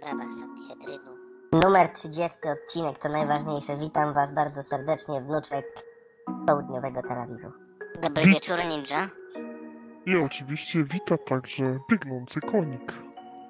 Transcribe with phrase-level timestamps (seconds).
[0.00, 1.16] obradach Sanhedrynu.
[1.52, 3.76] Numer 30 odcinek to najważniejsze.
[3.76, 5.66] Witam was bardzo serdecznie, wnuczek
[6.46, 7.52] południowego Tel Awiwu.
[8.02, 9.08] Dobry Wi- wieczór, ninja.
[10.06, 12.92] I oczywiście wita także biegnący konik.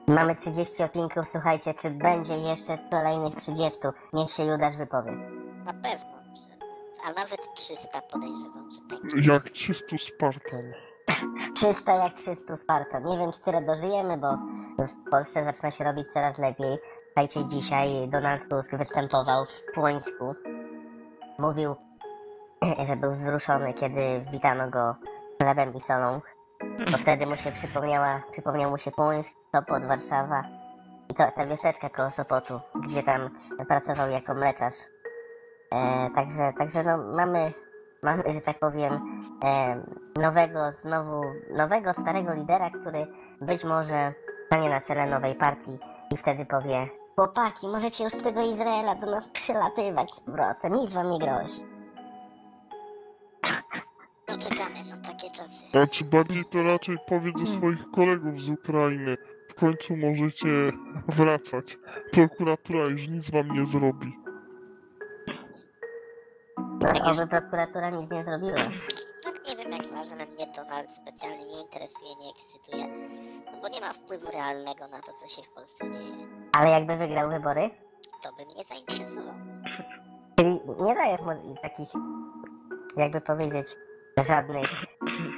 [0.09, 3.79] Mamy 30 odcinków, słuchajcie, czy będzie jeszcze kolejnych 30?
[4.13, 5.13] Niech się Judasz wypowie.
[5.65, 6.57] Na pewno, że...
[7.05, 9.33] A nawet 300 podejrzewam, że będzie.
[9.33, 10.73] Jak 300 Spartan.
[11.55, 12.99] 300 jak 300 Sparta.
[12.99, 14.39] Nie wiem, czy tyle dożyjemy, bo
[14.87, 16.79] w Polsce zaczyna się robić coraz lepiej.
[17.07, 20.35] Słuchajcie, dzisiaj Donald Tusk występował w Płońsku.
[21.39, 21.75] Mówił,
[22.89, 24.95] że był wzruszony, kiedy witano go
[25.43, 26.21] chlebem i solą.
[26.93, 30.45] Bo wtedy mu się przypomniała, przypomniał mu się Płońsk, Sopot, Warszawa.
[31.11, 33.31] I to ta wioseczka koło Sopotu, gdzie tam
[33.69, 34.75] pracował jako mleczarz.
[35.73, 37.53] E, także, także no, mamy,
[38.03, 39.01] mamy, że tak powiem,
[39.45, 39.83] e,
[40.21, 41.23] nowego, znowu,
[41.57, 43.07] nowego, starego lidera, który
[43.41, 44.15] być może
[44.47, 45.79] stanie na czele nowej partii
[46.11, 50.93] i wtedy powie Chłopaki, możecie już z tego Izraela do nas przylatywać z powrotem, nic
[50.93, 51.63] wam nie grozi.
[54.29, 55.79] No czekamy na takie czasy.
[55.83, 59.17] A czy bardziej to raczej powie do swoich kolegów z Ukrainy.
[59.49, 60.49] W końcu możecie
[61.09, 61.79] wracać.
[62.13, 64.17] Prokuratura już nic wam nie zrobi.
[66.61, 68.57] No, oby prokuratura nic nie zrobiła.
[69.25, 72.87] Tak nie wiem jak was, ale mnie Donald specjalnie nie interesuje, nie ekscytuje.
[73.53, 76.27] No bo nie ma wpływu realnego na to, co się w Polsce dzieje.
[76.53, 77.71] Ale jakby wygrał wybory,
[78.23, 79.35] To by mnie zainteresował.
[80.37, 81.89] czyli nie dajesz mu takich,
[82.97, 83.67] jakby powiedzieć,
[84.27, 84.69] żadnych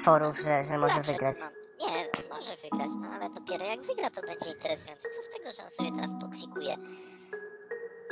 [0.05, 1.36] forów, że, że może Dlaczego wygrać.
[1.41, 1.53] mam-
[1.91, 5.03] Nie, może wygrać, no ale dopiero jak wygra to będzie interesujące.
[5.03, 6.77] Co z tego, że on sobie teraz pokwikuje?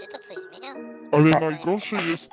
[0.00, 0.74] Czy to coś zmienia?
[1.12, 2.30] Ale najgorsze jest...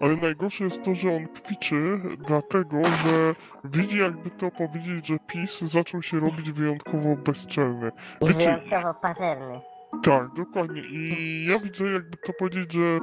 [0.00, 5.58] Ale najgorsze jest to, że on kwiczy, dlatego, że widzi jakby to powiedzieć, że PiS
[5.60, 7.90] zaczął się robić wyjątkowo bezczelny.
[8.20, 9.60] I Wiecie- wyjątkowo pazerny.
[10.02, 10.82] Tak, dokładnie.
[10.82, 12.98] I ja widzę, jakby to powiedzieć, że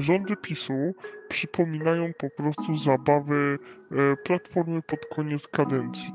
[0.00, 0.94] rządy PiSu
[1.28, 3.58] przypominają po prostu zabawy
[3.92, 6.12] e, Platformy pod koniec kadencji.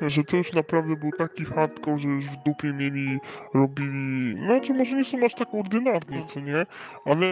[0.00, 3.18] Że to już naprawdę był taki hardcore, że już w dupie mieli,
[3.54, 4.36] robili...
[4.46, 6.66] Znaczy, może nie są aż tak ordynarnie, co nie?
[7.04, 7.26] Ale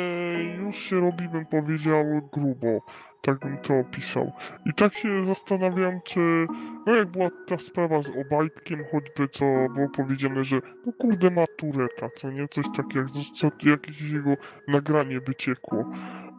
[0.58, 2.80] już się robi, bym powiedział, grubo.
[3.24, 4.32] Tak bym to opisał.
[4.66, 6.46] I tak się zastanawiam, czy...
[6.86, 11.44] No jak była ta sprawa z Obajtkiem, choćby co było powiedziane, że no kurde ma
[11.56, 12.48] Tureta, co nie?
[12.48, 14.34] Coś takiego, co, jakieś jego
[14.68, 15.84] nagranie wyciekło.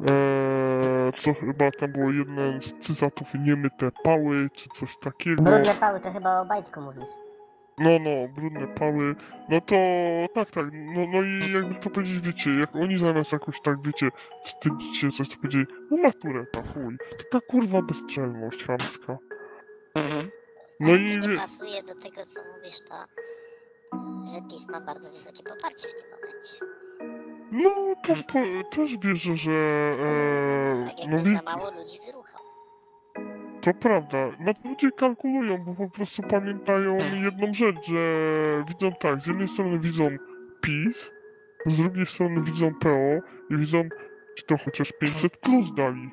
[0.09, 5.43] Eee, co chyba tam było jeden z cytatów niemyte pały, czy coś takiego.
[5.43, 7.09] Brudne pały, to chyba o Bajtku mówisz.
[7.77, 9.15] No, no, brudne pały.
[9.49, 9.75] No to
[10.33, 10.65] tak, tak.
[10.73, 14.09] No, no i jakby to powiedzieć, wiecie, jak oni zamiast jakoś tak, wiecie,
[14.45, 16.97] wstydzić się, coś to powiedzieli, no matureta, chuj.
[17.31, 19.17] Taka kurwa bezczelność chamska.
[20.79, 22.95] No A i to nie pasuje do tego, co mówisz, to
[24.33, 26.55] że PiS ma bardzo wysokie poparcie w tym momencie.
[27.51, 28.39] no to po,
[28.75, 31.99] też wierzę, że e, Tak no jakby wie, za mało ludzi.
[33.65, 34.31] To prawda.
[34.39, 37.99] No ludzie kalkulują, bo po prostu pamiętają jedną rzecz, że
[38.67, 40.09] widzą tak, z jednej strony widzą
[40.61, 41.11] PiS,
[41.65, 43.89] z drugiej strony widzą PO i widzą,
[44.37, 46.11] czy to chociaż 500 plus dali.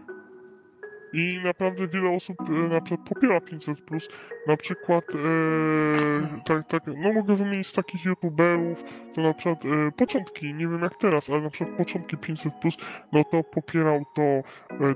[1.12, 4.08] I naprawdę wiele osób e, na przykład popiera 500 plus.
[4.46, 8.84] Na przykład, e, tak, tak, no mogę wymienić z takich youtuberów,
[9.14, 12.76] to na przykład e, początki, nie wiem jak teraz, ale na przykład początki 500 plus,
[13.12, 14.42] no to popierał to e,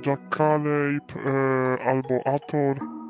[0.06, 3.05] Jack Caleb e, albo Ator.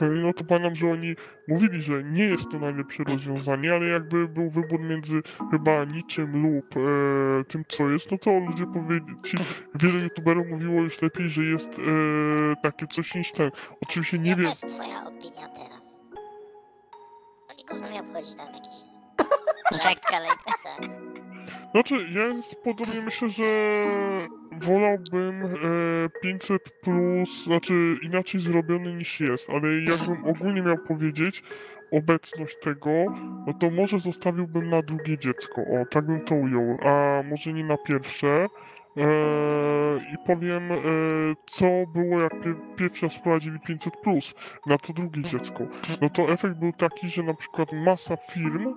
[0.00, 1.16] To- No to pamiętam, że oni
[1.48, 6.76] mówili, że nie jest to najlepsze rozwiązanie, ale jakby był wybór między chyba niczym lub
[6.76, 9.44] e, tym, co jest, no to ludzie powiedzieli,
[9.74, 13.50] wiele youtuberów mówiło już lepiej, że jest e, takie coś niż ten.
[13.80, 16.02] Oczywiście nie Jaka wiem, jest twoja opinia teraz?
[17.48, 18.80] No nikogo nie obchodzi tam jakiś...
[19.84, 20.99] Jack Caleb.
[21.72, 22.22] Znaczy, ja
[22.64, 23.44] podobnie myślę, że
[24.62, 25.48] wolałbym e,
[26.22, 31.42] 500 plus, znaczy inaczej zrobiony niż jest, ale jakbym ogólnie miał powiedzieć
[31.92, 32.90] obecność tego,
[33.46, 37.64] no to może zostawiłbym na drugie dziecko, o, tak bym to ujął, a może nie
[37.64, 38.46] na pierwsze.
[38.96, 39.06] E,
[40.14, 40.76] I powiem, e,
[41.46, 44.34] co było jak pie- pierwsza wprowadzili 500 plus
[44.66, 45.64] na to drugie dziecko.
[46.00, 48.74] No to efekt był taki, że na przykład masa firm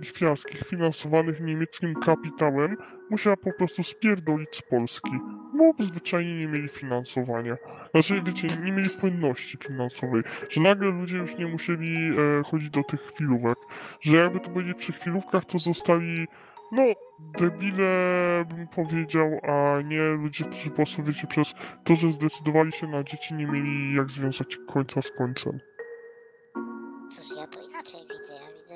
[0.00, 2.76] lichwiarskich finansowanych niemieckim kapitałem
[3.10, 5.10] musiała po prostu spierdolić z Polski,
[5.54, 7.56] bo zwyczajnie nie mieli finansowania.
[7.90, 12.82] Znaczy, wiecie, nie mieli płynności finansowej, że nagle ludzie już nie musieli e, chodzić do
[12.82, 13.58] tych chwilówek,
[14.00, 16.26] że jakby to byli przy chwilówkach, to zostali,
[16.72, 16.82] no,
[17.38, 22.86] debile, bym powiedział, a nie ludzie, którzy po prostu, wiecie, przez to, że zdecydowali się
[22.86, 25.58] na dzieci, nie mieli jak związać końca z końcem.
[27.10, 28.00] Cóż, ja to inaczej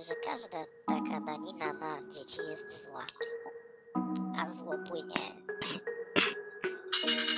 [0.00, 3.06] że każda taka danina na dzieci jest zła.
[4.41, 5.25] A zło płynie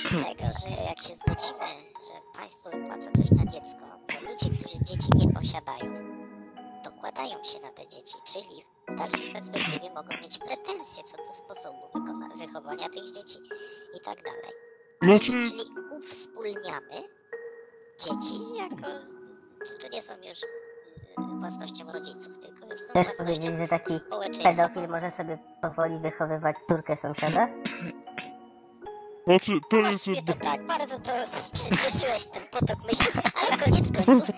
[0.04, 1.70] z tego, że jak się zgodzimy,
[2.06, 6.20] że państwo wypłaca coś na dziecko, to ludzie, którzy dzieci nie posiadają,
[6.84, 11.78] dokładają się na te dzieci, czyli w dalszej perspektywie mogą mieć pretensje co do sposobu
[12.38, 13.38] wychowania tych dzieci
[13.94, 14.52] i tak dalej.
[15.02, 17.08] Znaczy, Czyli uwspólniamy
[17.98, 18.86] dzieci jako,
[19.80, 20.40] to nie są już
[21.18, 23.94] własnością rodziców, tylko już są Chcesz powiedzieć, że taki
[24.42, 27.48] pedofil może sobie powoli wychowywać córkę sąsiada?
[29.26, 29.88] znaczy, to jest...
[29.90, 31.10] Właściwie to tak, bardzo to
[31.52, 33.06] przyspieszyłeś ten potok myśli,
[33.48, 34.28] ale koniec końców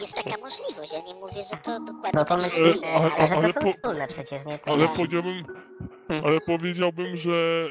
[0.00, 0.92] jest taka możliwość.
[0.92, 3.66] Ja nie mówię, że to dokładnie Bo tak pomyślcie, ale- że to ale są po-
[3.72, 4.58] wspólne przecież, nie?
[4.58, 4.96] To Ale tak.
[4.96, 5.44] powiedziałbym,
[6.24, 7.66] ale powiedziałbym, że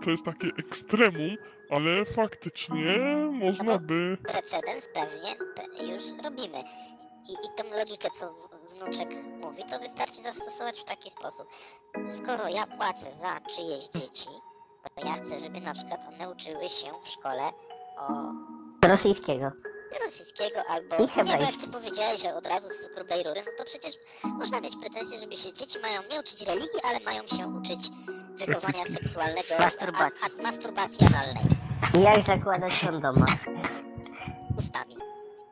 [0.00, 1.36] e, to jest takie ekstremum,
[1.70, 2.96] ale faktycznie
[3.32, 4.18] można by...
[4.26, 6.58] precedens pewnie pe- już robimy.
[7.28, 8.34] I, I tą logikę, co
[8.68, 9.08] wnuczek
[9.40, 11.46] mówi, to wystarczy zastosować w taki sposób.
[12.18, 14.28] Skoro ja płacę za czyjeś dzieci,
[14.94, 17.42] to ja chcę, żeby na przykład one uczyły się w szkole
[17.98, 18.08] o
[18.88, 19.50] Rosyjskiego.
[20.04, 23.64] rosyjskiego albo nie, bo jak ty powiedziałeś, że od razu z grubej rury, no to
[23.64, 23.94] przecież
[24.24, 27.90] można mieć pretensje, żeby się dzieci mają nie uczyć religii, ale mają się uczyć
[28.46, 30.20] wychowania seksualnego, Masturbacji.
[30.22, 31.44] a, a, masturbacji analnej
[31.98, 33.26] I jak zakładać kondoma?
[34.58, 34.96] ustami.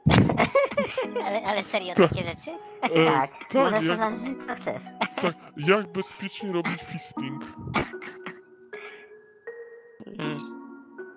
[1.26, 2.50] Ale, ale serio takie rzeczy?
[2.82, 4.82] E, Tak, tak, możesz jak, zażyć co chcesz.
[5.22, 7.42] tak, jak bezpiecznie robić fisting?
[10.18, 10.36] Mm.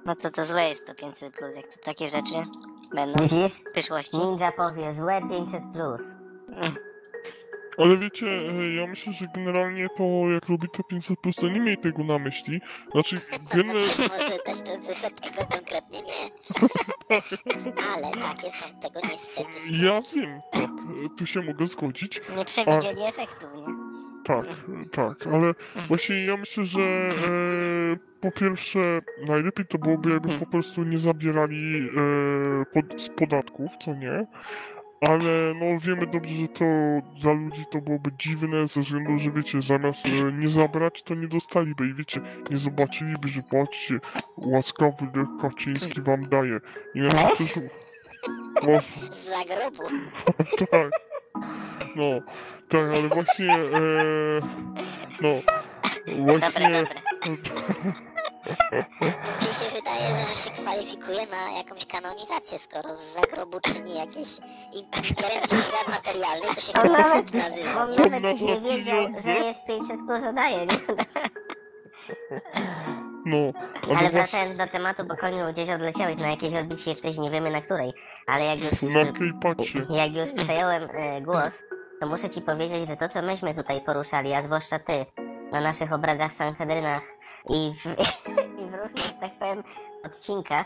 [0.06, 2.34] No to to złe jest to 500 plus, jak to takie rzeczy
[2.96, 3.52] będą Widzisz?
[3.54, 4.18] w przyszłości.
[4.18, 6.02] Ninja powie złe 500 plus.
[6.50, 6.76] Mm.
[7.78, 11.60] Ale wiecie, e, ja myślę, że generalnie to jak robi to 500 plus, to nie
[11.60, 12.62] miej tego na myśli.
[12.92, 13.16] Znaczy,
[13.54, 13.76] gener...
[13.84, 16.30] Może też tego konkretnie nie.
[17.96, 19.50] Ale takie są tego niestety.
[19.72, 22.22] ja wiem, tak, e, tu się mogę zgodzić.
[22.38, 23.96] Nie przewidzieli efektów, nie?
[24.26, 24.46] Tak,
[24.92, 25.54] tak, ale
[25.88, 27.12] właśnie ja myślę, że e,
[28.22, 33.94] po pierwsze najlepiej to byłoby, jakby po prostu nie zabierali e, pod, z podatków, co
[33.94, 34.26] nie?
[35.02, 36.66] Ale no wiemy dobrze, że to
[37.22, 41.28] dla ludzi to byłoby dziwne ze względu, że wiecie, zamiast e, nie zabrać, to nie
[41.28, 44.00] dostaliby i wiecie, nie zobaczyliby, że patrzcie,
[44.38, 46.60] łaskawy Lech Kaczyński wam daje.
[46.96, 47.38] I na Lech?
[47.38, 47.60] też...
[48.64, 48.80] No,
[49.12, 49.84] zagrobu.
[50.72, 50.92] tak.
[51.96, 52.22] No,
[52.70, 54.40] tak, ale właśnie, e,
[55.22, 55.30] no,
[56.08, 56.84] Dobre, właśnie,
[57.26, 58.06] dobre.
[59.42, 64.28] Mi się wydaje, że on się kwalifikuje na jakąś kanonizację, skoro z zagrobu czyni jakieś
[64.74, 67.84] ingerencje w świat materialny, to się On nawet, nazywa.
[67.84, 67.98] on nie?
[67.98, 70.76] nawet nie wiedział, że jest 500 plus zadaje, nie?
[73.26, 73.38] no,
[74.00, 77.62] Ale wracając do tematu, bo koniu gdzieś odleciałeś na jakiejś orbicie, jesteś nie wiemy na
[77.62, 77.94] której.
[78.28, 81.64] Ale jak już, na jak już przejąłem e, głos,
[82.00, 85.06] to muszę ci powiedzieć, że to co myśmy tutaj poruszali, a zwłaszcza ty,
[85.52, 87.15] na naszych obradach Sanhedrynach
[87.50, 87.86] i w,
[88.62, 89.64] i w różnych, że tak powiem,
[90.04, 90.66] odcinkach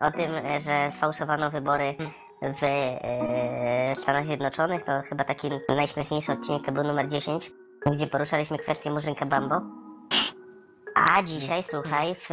[0.00, 1.94] o tym, że sfałszowano wybory
[2.42, 7.50] w e, Stanach Zjednoczonych, to chyba taki najśmieszniejszy odcinek to był numer 10,
[7.92, 9.60] gdzie poruszaliśmy kwestię Murzynka Bambo.
[10.94, 12.28] A dzisiaj, słuchaj, w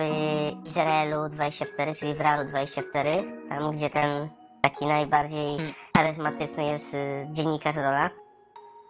[0.68, 4.30] Izraelu 24, czyli w Realu 24, tam gdzie ten
[4.62, 5.58] taki najbardziej
[5.98, 8.10] charyzmatyczny jest e, dziennikarz Rola,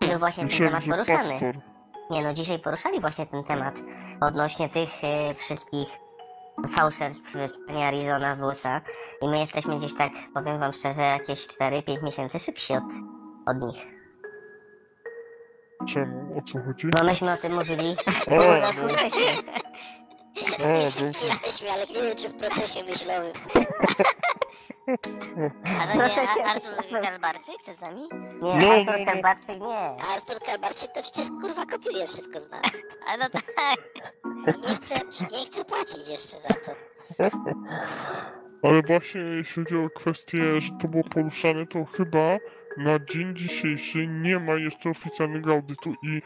[0.10, 1.54] był właśnie ten temat poruszany.
[2.10, 3.74] Nie no, dzisiaj poruszali właśnie ten temat
[4.22, 5.88] odnośnie tych e, wszystkich
[6.76, 8.82] fałszerstw stanie Arizona w USA
[9.22, 12.84] i my jesteśmy gdzieś tak, powiem wam szczerze, jakieś 4-5 miesięcy szybsi od,
[13.46, 13.94] od nich.
[15.88, 16.38] Czemu?
[16.38, 16.88] O co chodzi?
[17.00, 17.96] No myśmy o tym mówili
[18.28, 18.88] O, pół
[20.60, 20.66] no.
[20.66, 23.34] no, Jesteśmy, ale nie wiem, czy w procesie myślowym.
[24.88, 25.98] A to
[26.38, 28.02] nie Artur Kalbarczyk czasami?
[28.02, 28.08] Nie,
[28.42, 29.06] No, Artur no, no.
[29.06, 29.78] Kalbarczyk nie.
[29.78, 32.62] A Artur Kalbarczyk to przecież kurwa kopiuje wszystko z nas.
[33.08, 33.44] A no tak.
[34.70, 34.96] Nie chce,
[35.32, 36.72] nie chce płacić jeszcze za to.
[38.64, 42.38] ale właśnie jeśli chodzi o kwestię, że to było poruszane, to chyba
[42.78, 46.22] na dzień dzisiejszy nie ma jeszcze oficjalnego audytu i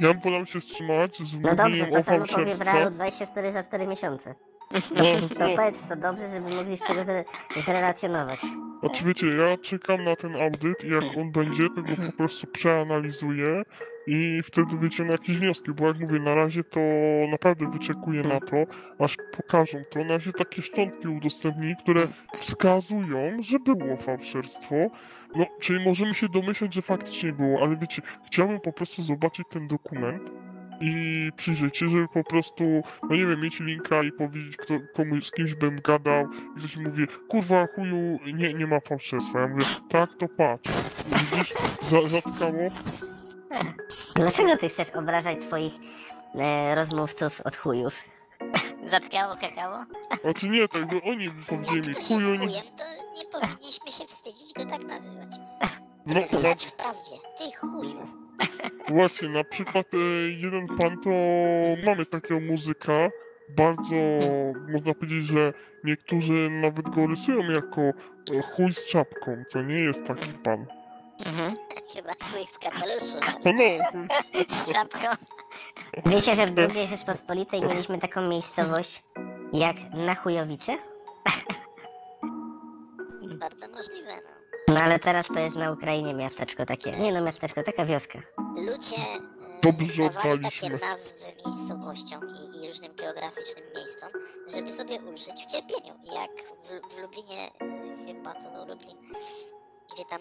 [0.00, 2.74] ja bym wolał się wstrzymać z No dobrze, mówieniem to o samo powie w fałszerstwach.
[2.74, 4.34] Realu 24 za 4 miesiące.
[4.72, 4.80] No,
[5.38, 5.56] To no.
[5.56, 7.24] powiedz to dobrze, żeby mogli z czego zre-
[7.64, 8.40] zrelacjonować.
[8.80, 12.46] Znaczy wiecie, ja czekam na ten audyt i jak on będzie, to go po prostu
[12.46, 13.62] przeanalizuję
[14.06, 16.80] i wtedy wyciągnę jakieś wnioski, bo jak mówię, na razie to
[17.30, 18.56] naprawdę wyczekuję na to,
[18.98, 19.98] aż pokażą to.
[20.04, 22.08] Na razie takie szczątki udostępnili, które
[22.40, 24.74] wskazują, że było fałszerstwo.
[25.36, 29.68] No, czyli możemy się domyślać, że faktycznie było, ale wiecie, chciałbym po prostu zobaczyć ten
[29.68, 30.22] dokument
[30.80, 35.26] i przyjrzeć się, żeby po prostu, no nie wiem, mieć linka i powiedzieć kto, komuś,
[35.26, 39.40] z kimś bym gadał i ktoś mówi, kurwa chuju, nie, nie ma fałszerstwa.
[39.40, 40.70] Ja mówię, tak, to patrz.
[41.04, 42.52] Widzisz, za, zatkało,
[44.16, 45.72] Dlaczego ty chcesz obrażać twoich
[46.34, 47.94] e, rozmówców od chujów?
[48.90, 49.84] Zatkało kakao?
[50.22, 52.62] Znaczy nie, tak, bo oni powiedzieli mi, chuju, chujem, nie...
[52.62, 52.84] to
[53.16, 55.28] nie powinniśmy się wstydzić go tak nazywać.
[56.06, 57.16] No, na, Nazywać w prawdzie.
[57.38, 58.27] Ty chuju.
[58.88, 61.10] Właśnie, na przykład e, jeden pan to
[61.86, 63.10] mamy takiego muzyka,
[63.48, 63.96] bardzo,
[64.72, 65.52] można powiedzieć, że
[65.84, 67.92] niektórzy nawet go rysują jako e,
[68.42, 70.66] chuj z czapką, co nie jest taki pan.
[71.26, 71.54] Mhm.
[71.94, 73.16] Chyba chuj w kapeluszu.
[73.44, 73.52] No,
[73.94, 74.54] no.
[74.64, 75.08] Z czapką.
[76.06, 79.02] Wiecie, że w II Rzeczpospolitej mieliśmy taką miejscowość
[79.52, 80.78] jak na chujowice?
[83.38, 84.37] Bardzo możliwe, no.
[84.68, 86.90] No ale teraz to jest na Ukrainie miasteczko takie.
[86.90, 88.18] Nie no, miasteczko, taka wioska.
[88.56, 94.08] Ludzie e, Dobrze dawali takie nazwy miejscowościom i, i różnym geograficznym miejscom,
[94.54, 95.94] żeby sobie ulżyć w cierpieniu.
[96.14, 96.30] Jak
[96.64, 98.96] w, w Lublinie, e, chyba to był Lublin,
[99.94, 100.20] gdzie tam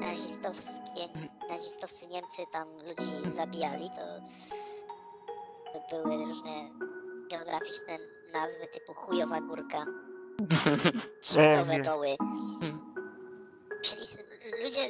[0.00, 1.02] nazistowskie,
[1.48, 4.04] nazistowscy Niemcy tam ludzi zabijali, to,
[5.72, 6.70] to były różne
[7.30, 7.98] geograficzne
[8.32, 9.84] nazwy typu chujowa górka,
[11.70, 11.80] nie.
[11.80, 12.16] doły.
[14.64, 14.80] Ludzie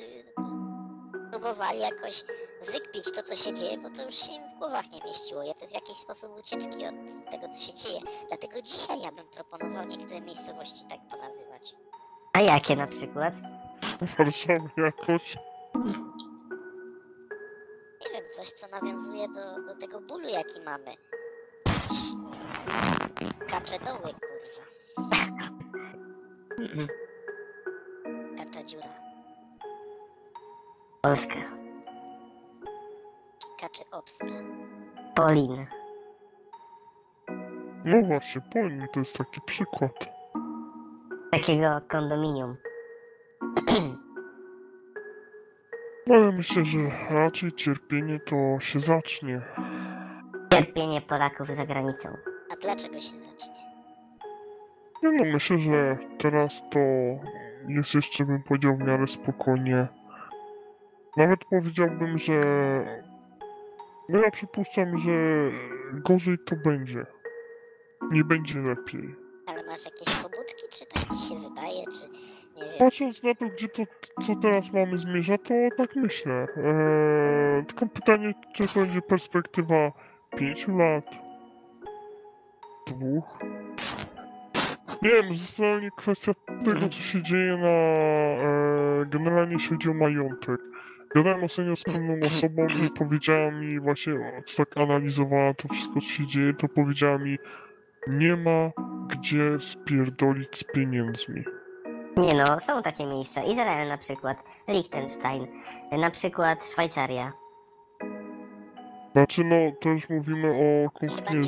[1.30, 2.24] próbowali jakoś
[2.72, 5.42] wykpić to, co się dzieje, bo to już się im w głowach nie mieściło.
[5.42, 8.00] Ja to jest jakiś sposób ucieczki od tego, co się dzieje.
[8.28, 11.74] Dlatego dzisiaj ja bym proponował niektóre miejscowości tak ponazywać.
[12.32, 13.34] A jakie na przykład?
[14.18, 15.36] Warszawa jakoś.
[18.04, 20.94] Nie wiem, coś, co nawiązuje do, do tego bólu, jaki mamy.
[23.48, 24.64] Kacze doły, kurwa.
[28.60, 28.88] Kacza dziura.
[31.02, 31.40] Polska.
[33.60, 34.30] Kaczy otwór.
[35.14, 35.66] Polin.
[37.84, 39.92] No właśnie, powiem, to jest taki przykład.
[41.30, 42.56] Takiego kondominium.
[46.06, 46.78] No ale myślę, że
[47.10, 49.42] raczej cierpienie to się zacznie.
[50.52, 52.08] Cierpienie Polaków za granicą.
[52.52, 53.54] A dlaczego się zacznie?
[55.02, 56.78] Nie no, myślę, że teraz to
[57.68, 59.88] jest jeszcze, bym powiedział, w miarę spokojnie.
[61.16, 62.40] Nawet powiedziałbym, że...
[64.08, 65.10] No ja przypuszczam, że
[65.92, 67.06] gorzej to będzie.
[68.10, 69.14] Nie będzie lepiej.
[69.46, 72.08] Ale masz jakieś pobudki, czy tak ci się wydaje, czy
[72.56, 72.78] nie wiem.
[72.78, 73.82] Patrząc na to, gdzie to,
[74.22, 76.46] co teraz mamy zmierza, to tak myślę.
[76.56, 79.92] Eee, tylko pytanie, czy to będzie perspektywa
[80.36, 81.04] 5 lat?
[82.86, 83.38] Dwóch?
[85.02, 85.26] Nie wiem,
[85.78, 86.32] mnie kwestia
[86.64, 87.68] tego, co się dzieje na...
[87.68, 90.60] E, generalnie jeśli chodzi o majątek.
[91.14, 96.06] Gadałem ostatnio z pewną osobą i powiedziała mi właśnie, co tak analizowała to wszystko, co
[96.06, 97.38] się dzieje, to powiedziała mi,
[98.06, 98.70] nie ma
[99.08, 101.44] gdzie spierdolić z pieniędzmi.
[102.16, 103.42] Nie no, są takie miejsca.
[103.44, 104.36] Izrael na przykład,
[104.68, 105.46] Liechtenstein,
[105.92, 107.32] na przykład Szwajcaria.
[109.12, 111.40] Znaczy, no, to już mówimy o kuchni.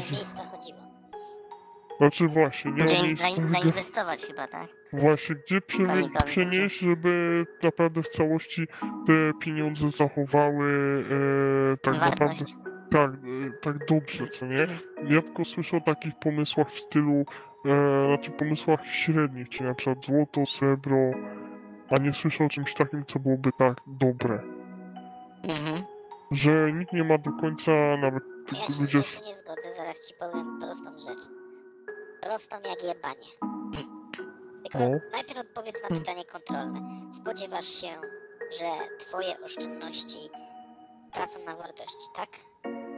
[2.03, 3.49] Znaczy, właśnie, nie Gdzie zain- miejscu.
[3.49, 4.69] zainwestować chyba, tak?
[4.93, 5.61] Właśnie, gdzie
[6.27, 8.67] przenieść, żeby naprawdę w całości
[9.07, 10.71] te pieniądze zachowały
[11.73, 12.55] e, tak naprawdę Wartość.
[12.91, 13.17] tak, e,
[13.63, 14.67] tak dobrze, co nie?
[15.09, 17.25] Ja tylko słyszę o takich pomysłach w stylu,
[17.65, 21.11] e, znaczy pomysłach średnich, czyli na przykład złoto, srebro,
[21.99, 24.43] a nie słyszę o czymś takim, co byłoby tak dobre.
[25.49, 25.83] Mhm.
[26.31, 30.09] Że nikt nie ma do końca nawet Ja się, ludzie ja się nie zgodzę, zaraz
[30.09, 31.42] ci powiem prostą rzecz.
[32.23, 33.29] Prostą jak jebanie.
[34.63, 35.01] Tylko No.
[35.13, 36.81] najpierw odpowiedz na pytanie kontrolne.
[37.21, 37.89] Spodziewasz się,
[38.59, 40.19] że twoje oszczędności
[41.13, 42.29] tracą na wartości, tak?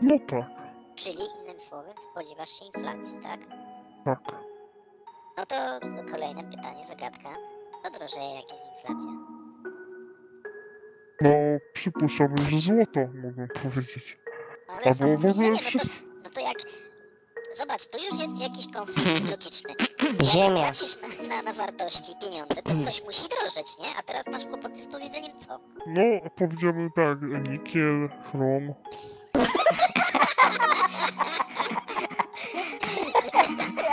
[0.03, 0.47] No tak,
[0.95, 3.41] Czyli innym słowem spodziewasz się inflacji, tak?
[4.05, 4.21] tak.
[5.37, 5.57] No to
[6.13, 7.29] kolejne pytanie, zagadka.
[7.85, 9.13] To drożeje, jak jest inflacja.
[11.21, 11.31] No,
[11.73, 14.19] przypuszczałbym, że złoto, mógłbym powiedzieć.
[14.69, 16.14] No ale Albo w ogóle no, wszystko.
[17.59, 19.75] Zobacz, tu już jest jakiś konflikt logiczny.
[20.23, 20.67] Ziemia.
[20.67, 20.75] Jak
[21.29, 23.89] na, na, na wartości pieniądze, to coś musi drożeć, nie?
[23.99, 25.61] A teraz masz kłopoty z powiedzeniem co?
[25.87, 27.19] No, powiedziałbym tak,
[27.49, 28.75] nikiel, chrom.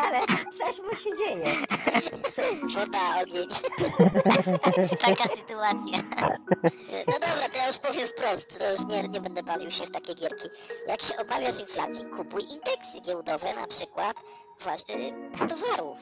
[0.03, 0.19] Ale
[0.57, 1.55] coś mu się dzieje.
[2.75, 3.47] Woda, ogień.
[5.07, 5.97] Taka sytuacja.
[8.37, 10.49] Wprost, to już nie, nie będę bawił się w takie gierki.
[10.87, 14.15] Jak się obawiasz inflacji, kupuj indeksy giełdowe na przykład
[14.59, 15.97] właśnie, y, towarów.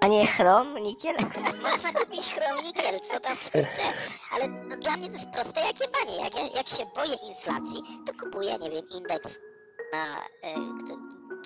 [0.00, 1.16] A nie chrom, nikiel?
[1.70, 3.66] Można kupić chromnikiel, co tam chce,
[4.32, 6.16] ale no, dla mnie to jest proste jak jebanie.
[6.24, 9.38] Jak, ja- jak się boję inflacji, to kupuję, nie wiem, indeks
[9.92, 10.04] na
[10.88, 10.96] k-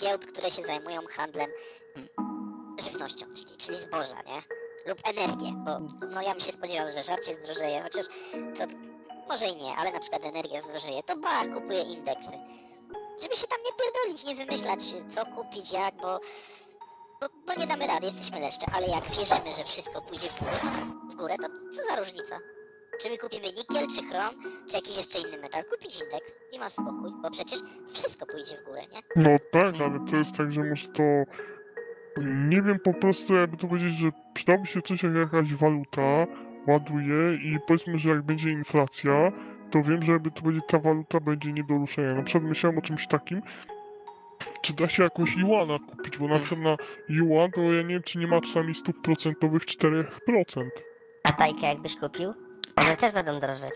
[0.00, 1.50] giełd, które się zajmują handlem
[1.96, 2.08] mm,
[2.84, 4.42] żywnością, czyli, czyli zboża, nie?
[4.86, 8.06] Lub energię, bo no ja bym się spodziewał, że żarcie zdrożeje, chociaż
[8.58, 8.64] to
[9.28, 12.32] może i nie, ale na przykład energia zdrożeje, to bar kupuje indeksy.
[13.22, 14.80] Żeby się tam nie pierdolić, nie wymyślać
[15.14, 16.20] co kupić, jak, bo,
[17.20, 20.58] bo, bo nie damy rady, jesteśmy leszcze, ale jak wierzymy, że wszystko pójdzie w górę,
[21.10, 22.38] w górę, to co za różnica?
[23.00, 24.34] Czy my kupimy nikiel, czy chrom,
[24.68, 25.64] czy jakiś jeszcze inny metal?
[25.64, 27.60] Kupić indeks i masz spokój, bo przecież
[27.92, 29.00] wszystko pójdzie w górę, nie?
[29.16, 31.02] No tak, ale to jest tak, że może to...
[32.48, 36.26] Nie wiem po prostu, jakby to powiedzieć, że przydałoby się coś jak jakaś waluta,
[36.66, 39.32] ładuje i powiedzmy, że jak będzie inflacja,
[39.70, 42.14] to wiem, że jakby to będzie ta waluta będzie nie do ruszenia.
[42.14, 43.42] Na przykład myślałem o czymś takim,
[44.62, 46.76] czy da się jakoś Iwana kupić, bo na przykład na
[47.08, 50.04] Yuan to ja nie wiem, czy nie ma czasami stóp procentowych 4%.
[51.24, 52.34] A tajkę jakbyś kupił?
[52.76, 53.74] One też będą drożeć.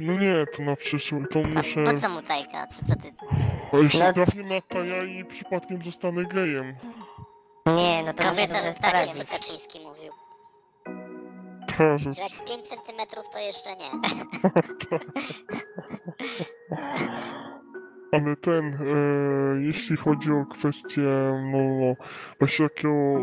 [0.00, 1.82] No nie, to na przyszłość, to muszę...
[1.84, 2.66] Po co mu tajka?
[2.66, 3.08] Co, co ty?
[3.72, 6.74] A jeśli No- trafię na taja i przypadkiem zostanę gejem.
[7.66, 10.07] Nie, no to Kobieta zostanie, jak Kaczyński mówił,
[11.78, 12.16] Rzecz.
[12.16, 13.90] że jak 5 centymetrów to jeszcze nie.
[18.12, 21.02] Ale ten, e, jeśli chodzi o kwestię,
[21.52, 21.94] no, no,
[22.38, 23.18] właśnie takiego,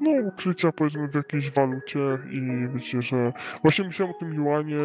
[0.00, 1.98] no, ukrycia powiedzmy w jakiejś walucie
[2.30, 3.32] i wiecie, że
[3.62, 4.76] właśnie myślałem o tym juanie,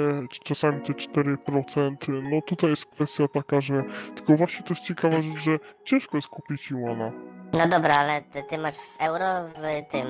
[0.43, 1.95] czasami te 4%,
[2.31, 3.83] no tutaj jest kwestia taka, że,
[4.15, 7.11] tylko właśnie to jest ciekawa rzecz, że ciężko jest kupić juana.
[7.53, 10.07] No dobra, ale ty, ty masz w euro, w tym,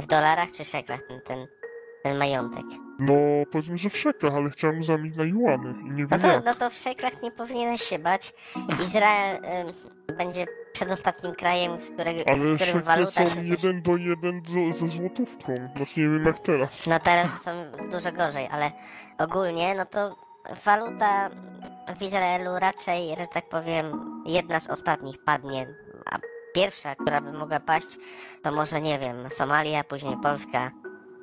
[0.00, 1.46] w dolarach czy szeklach ten, ten,
[2.08, 2.64] ten majątek?
[2.98, 3.14] No,
[3.52, 6.44] powiedzmy, że w szekach, ale chciałem zamienić na juany i nie No wiem to, jak.
[6.44, 8.32] no to w szeklach nie powinieneś się bać.
[8.82, 9.72] Izrael ym,
[10.16, 13.48] będzie przedostatnim krajem, w, którego, w Ale którym szekle waluta są się coś...
[13.48, 16.86] jeden do jeden zo- ze złotówką, znaczy nie wiem jak teraz.
[16.86, 17.50] No teraz są
[17.90, 18.72] dużo gorzej, ale
[19.18, 20.16] ogólnie no to
[20.64, 21.30] waluta
[21.98, 23.92] w Izraelu raczej, że tak powiem,
[24.26, 25.66] jedna z ostatnich padnie.
[26.12, 26.18] A
[26.54, 27.86] pierwsza, która by mogła paść,
[28.42, 30.70] to może nie wiem, Somalia, później Polska.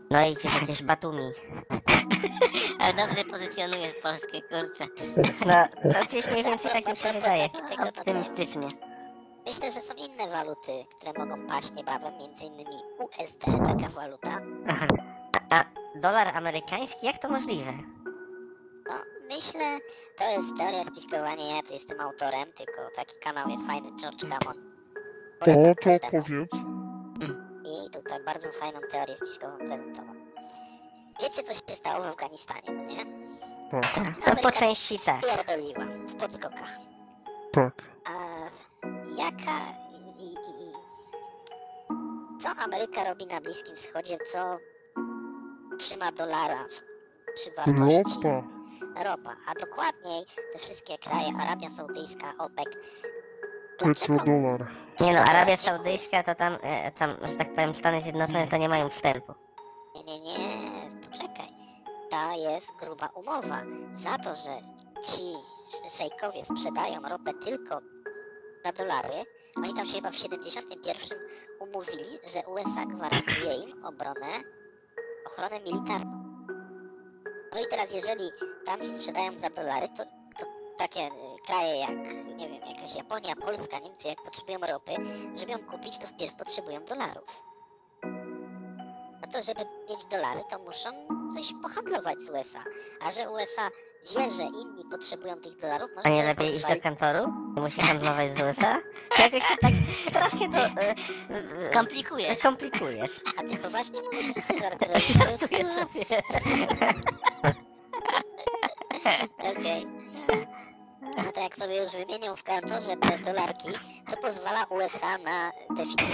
[0.09, 1.23] No i gdzieś jakieś Batumi.
[2.79, 4.85] Ale dobrze pozycjonujesz Polskę, kurczę.
[5.45, 7.45] No, to gdzieś mniej więcej tak mi się wydaje.
[7.89, 8.67] Optymistycznie.
[9.45, 14.41] Myślę, że są inne waluty, które mogą paść niebawem, między innymi USD, taka waluta.
[15.51, 15.63] A
[15.99, 17.73] dolar amerykański, jak to możliwe?
[18.89, 18.93] No,
[19.35, 19.79] myślę,
[20.17, 24.57] to jest teoria spiskowania, ja tu jestem autorem, tylko taki kanał jest fajny, George Gammon.
[25.41, 26.45] O, Polecam to każdemu.
[26.49, 26.84] powiedz.
[27.65, 30.15] I tutaj bardzo fajną teorię spiskową prezentował.
[31.21, 33.05] Wiecie, co się stało w Afganistanie, no nie?
[34.25, 35.21] Tak, po części tak.
[35.21, 36.69] Pierdoliła w podskokach.
[37.51, 37.73] tak.
[38.05, 38.13] A
[39.17, 39.73] jaka
[40.19, 40.71] i, i, i
[42.41, 44.57] co Ameryka robi na Bliskim Wschodzie, co
[45.77, 46.83] trzyma dolara w-
[47.35, 49.03] przy wartości Ropa.
[49.03, 52.67] ropa, a dokładniej te wszystkie kraje, Arabia Saudyjska, OPEC.
[53.79, 54.15] Dlaczego?
[54.99, 58.69] Nie no, Arabia Saudyjska to tam, e, tam, że tak powiem, Stany Zjednoczone to nie
[58.69, 59.33] mają wstępu.
[59.95, 61.47] Nie, nie, nie, poczekaj.
[62.09, 63.61] Ta jest gruba umowa.
[63.95, 64.61] Za to, że
[65.07, 65.21] ci
[65.67, 67.79] sz- szejkowie sprzedają ropę tylko
[68.65, 69.23] za dolary,
[69.57, 71.17] oni tam się chyba w 71
[71.59, 74.27] umówili, że USA gwarantuje im obronę,
[75.27, 76.25] ochronę militarną.
[77.53, 78.29] No i teraz jeżeli
[78.65, 80.11] tam ci sprzedają za dolary, to, to
[80.77, 81.11] takie y,
[81.47, 84.91] kraje jak, nie wiem, jakaś Japonia, Polska, Niemcy, jak potrzebują ropy,
[85.39, 87.43] żeby ją kupić, to wpierw potrzebują dolarów.
[89.21, 90.89] No to żeby mieć dolary, to muszą
[91.35, 92.63] coś pohandlować z USA.
[93.01, 93.69] A że USA
[94.17, 97.33] wie, że inni potrzebują tych dolarów, może A nie lepiej iść do kantoru?
[97.57, 98.81] I musi handlować z USA?
[99.15, 99.71] To jakoś się tak
[100.09, 100.95] strasznie to e,
[101.29, 102.41] e, Komplikujesz.
[102.41, 103.11] komplikujesz.
[103.37, 105.07] A ty poważnie mówisz, ty żartujesz?
[105.07, 106.05] Żartuję sobie.
[109.51, 109.85] Okej.
[111.17, 113.69] No to jak sobie już wymienią w kantorze te dolarki,
[114.11, 116.09] to pozwala USA na deficyt.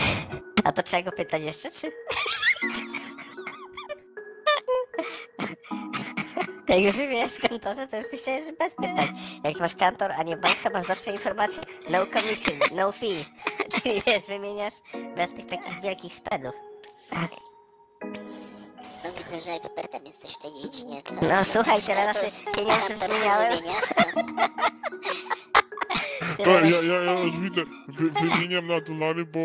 [0.64, 1.92] A to trzeba go pytać jeszcze, czy?
[6.68, 9.08] Jak już wymieniasz w kantorze, to już myślałem, że bez pytań.
[9.44, 13.26] Jak masz kantor, a nie bank, to masz zawsze informację no commission, no fee.
[13.72, 14.74] Czyli wiesz, wymieniasz
[15.16, 16.56] bez tych takich wielkich spreadów.
[19.32, 21.02] No że ekspertem jesteś w tej dziedzinie.
[21.04, 23.60] To- No słuchaj, tyle razy to- pieniądze wymieniasz,
[26.38, 29.40] to- To ja, ja, ja już widzę, Wy, wymieniam na dolary, bo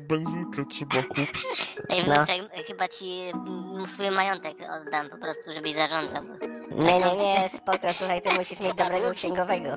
[0.00, 1.76] benzynkę trzeba kupić.
[1.88, 2.14] Ej, No.
[2.14, 6.22] wnuczek, chyba ci mm, swój majątek oddam po prostu, żebyś zarządzał.
[6.70, 9.76] Nie, nie, nie, spoko, słuchaj, ty musisz mieć dobrego księgowego.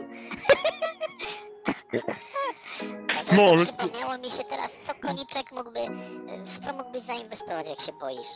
[1.93, 1.99] No,
[3.43, 5.79] no, ale- przypomniało mi się teraz, co koniczek mógłby,
[6.45, 8.27] w co mógłbyś zainwestować, jak się boisz?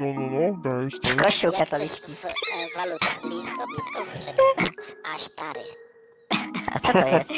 [0.00, 1.22] No, no, no, dajesz, dajesz.
[1.22, 2.12] Kościół katolicki.
[2.14, 2.28] w e,
[2.76, 3.06] walutę.
[3.22, 4.36] Blisko, blisko wnuczek.
[5.14, 5.60] Aśtary.
[6.74, 7.28] A co to jest?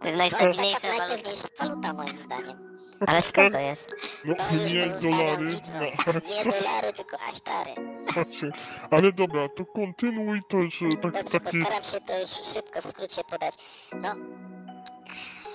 [0.00, 1.08] To jest najstabilniejsza taka waluta.
[1.08, 2.74] najpewniejsza waluta moim zdaniem.
[3.06, 3.90] Ale skąd to jest?
[4.24, 4.34] No
[4.74, 6.20] nie dolary, widzom.
[6.28, 7.70] Nie dolary, tylko asztary.
[8.14, 8.50] Patrzcie.
[8.90, 11.58] Ale dobra, to kontynuuj to już e, tak, Dobrze, taki...
[11.58, 13.54] postaram się to już szybko w skrócie podać.
[13.92, 14.08] No,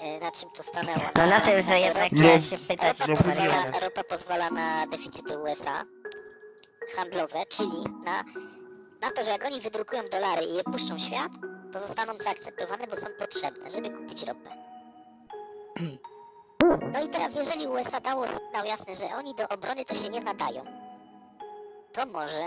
[0.04, 1.10] e, na czym to stanęło?
[1.18, 2.24] No na tym, że jednak No.
[2.28, 3.80] ja się pytać Ropa No, pozwala, Mariana.
[3.80, 5.84] ropa pozwala na deficyty USA
[6.90, 8.24] handlowe, czyli na,
[9.02, 11.32] na to, że jak oni wydrukują dolary i je puszczą w świat,
[11.74, 14.50] to zostaną zaakceptowane, bo są potrzebne, żeby kupić ropę.
[16.94, 20.20] No i teraz, jeżeli USA dało sygnał jasny, że oni do obrony to się nie
[20.22, 20.64] nadają,
[21.94, 22.46] to może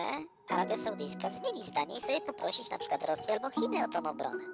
[0.48, 4.44] Arabia Saudyjska zmieni zdanie i sobie poprosić na przykład Rosję albo Chiny o tą obronę.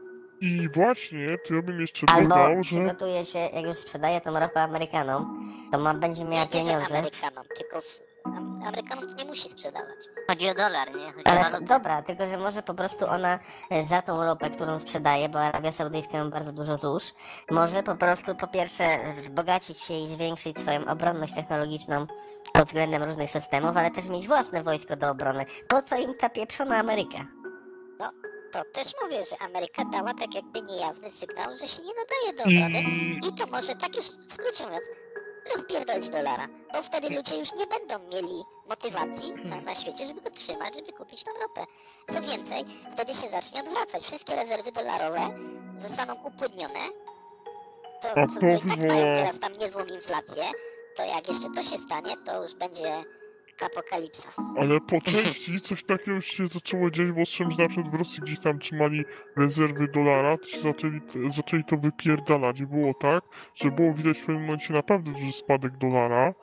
[0.40, 2.62] I właśnie, to ja bym jeszcze Albo dodał, że...
[2.62, 6.98] przygotuje się, jak już sprzedaje tą ropę Amerykanom, to ma, będzie miała Nie, nie, pieniądze.
[6.98, 9.96] Amerykanom, tylko w, Am- Amerykanom to nie musi sprzedawać.
[10.30, 11.12] Chodzi o dolar, nie?
[11.12, 11.64] Chodzi o Ale walutę.
[11.64, 13.38] dobra, tylko że może po prostu ona
[13.70, 17.02] e, za tą ropę, którą sprzedaje, bo Arabia Saudyjska ma bardzo dużo złóż,
[17.50, 22.06] może po prostu po pierwsze wzbogacić się i zwiększyć swoją obronność technologiczną
[22.52, 25.46] pod względem różnych systemów, ale też mieć własne wojsko do obrony.
[25.68, 27.18] Po co im ta pieprzona Ameryka?
[28.52, 32.42] To też mówię, że Ameryka dała tak jakby niejawny sygnał, że się nie nadaje do
[32.42, 33.20] obrony I...
[33.28, 34.84] i to może tak już w skrócie mówiąc
[35.56, 40.30] rozpierdolić dolara, bo wtedy ludzie już nie będą mieli motywacji na, na świecie, żeby go
[40.30, 41.64] trzymać, żeby kupić tą ropę.
[42.06, 44.02] Co więcej, wtedy się zacznie odwracać.
[44.02, 45.20] Wszystkie rezerwy dolarowe
[45.78, 46.80] zostaną upłynnione,
[47.98, 50.44] A co, to co i tak mają teraz tam niezłą inflację,
[50.96, 53.04] to jak jeszcze to się stanie, to już będzie
[53.62, 54.28] apokalipsa.
[54.56, 58.22] Ale po części coś takiego się zaczęło dziać, bo słyszałem, że na przykład w Rosji
[58.22, 59.04] gdzieś tam trzymali
[59.36, 62.60] rezerwy dolara, to się zaczęli, zaczęli to wypierdalać.
[62.60, 66.34] I było tak, że było widać w pewnym momencie naprawdę duży spadek dolara.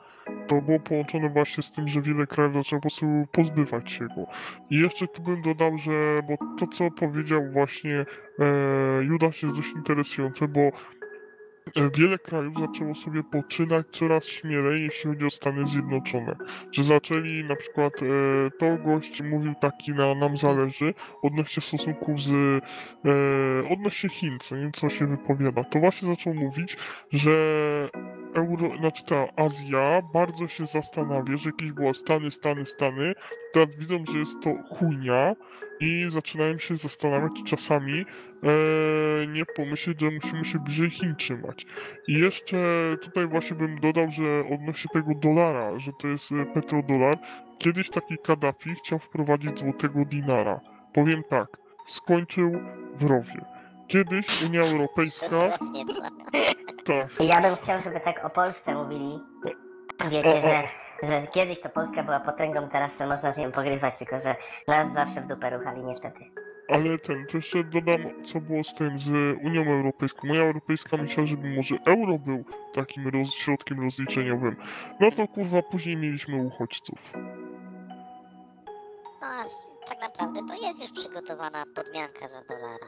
[0.48, 4.26] To było połączone właśnie z tym, że wiele krajów zaczęło po prostu pozbywać się go.
[4.70, 8.06] I jeszcze tu bym dodał, że bo to co powiedział właśnie
[8.38, 8.44] e,
[9.02, 10.70] Judasz jest dość interesujące, bo
[11.74, 16.36] wiele krajów zaczęło sobie poczynać coraz śmielej, jeśli chodzi o Stany Zjednoczone.
[16.72, 18.06] Że zaczęli na przykład, e,
[18.58, 24.70] to gość mówił taki na nam zależy odnośnie stosunków z, e, odnośnie Chin, co nie
[24.72, 26.76] co się wypowiada, to właśnie zaczął mówić,
[27.12, 27.36] że
[28.34, 33.14] Euro, znaczy ta Azja bardzo się zastanawia, że jakieś była Stany, Stany, Stany,
[33.52, 35.34] teraz widzą, że jest to chujnia
[35.80, 41.66] i zaczynają się zastanawiać czasami e, nie pomyśleć, że musimy się bliżej Chin trzymać.
[42.08, 42.56] I jeszcze
[43.02, 47.18] tutaj właśnie bym dodał, że odnośnie tego dolara, że to jest e, petrodolar,
[47.58, 50.60] kiedyś taki Kaddafi chciał wprowadzić złotego dinara.
[50.94, 51.48] Powiem tak,
[51.88, 52.52] skończył
[52.98, 53.44] w rowie.
[53.88, 55.58] Kiedyś Unia Europejska,
[56.84, 59.18] tak, Ja bym chciał, żeby tak o Polsce mówili.
[60.10, 60.68] Wiecie, że,
[61.02, 64.36] że kiedyś to Polska była potęgą, teraz se można z nią pogrywać, tylko że
[64.68, 66.20] nas zawsze z dupę ruchali niestety.
[66.68, 69.08] ale ten, to jeszcze dodam, co było z tym, z
[69.44, 70.28] Unią Europejską.
[70.28, 74.56] Unia Europejska myślała, żeby może euro był takim roz, środkiem rozliczeniowym.
[75.00, 76.98] No to kurwa, później mieliśmy uchodźców.
[79.20, 82.86] No a s- tak naprawdę to jest już przygotowana podmianka za dolara.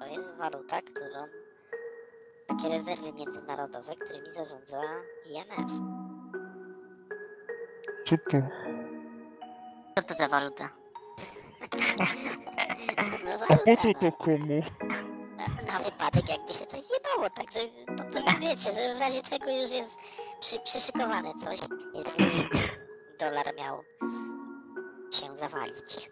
[0.00, 1.26] To jest waluta, którą
[2.48, 4.80] takie rezerwy międzynarodowe, którymi zarządza
[5.30, 5.72] IMF.
[8.10, 8.38] Co to?
[9.96, 10.68] Co to za waluta?
[13.24, 14.62] No, A po co to komu?
[15.68, 17.60] Na, wypadek jakby się coś zjebało, także
[17.96, 19.96] to pewnie wiecie, że w razie czego już jest
[20.40, 21.60] przy, przyszykowane coś,
[21.94, 22.48] jeżeli
[23.20, 23.82] dolar miał
[25.12, 26.10] się zawalić.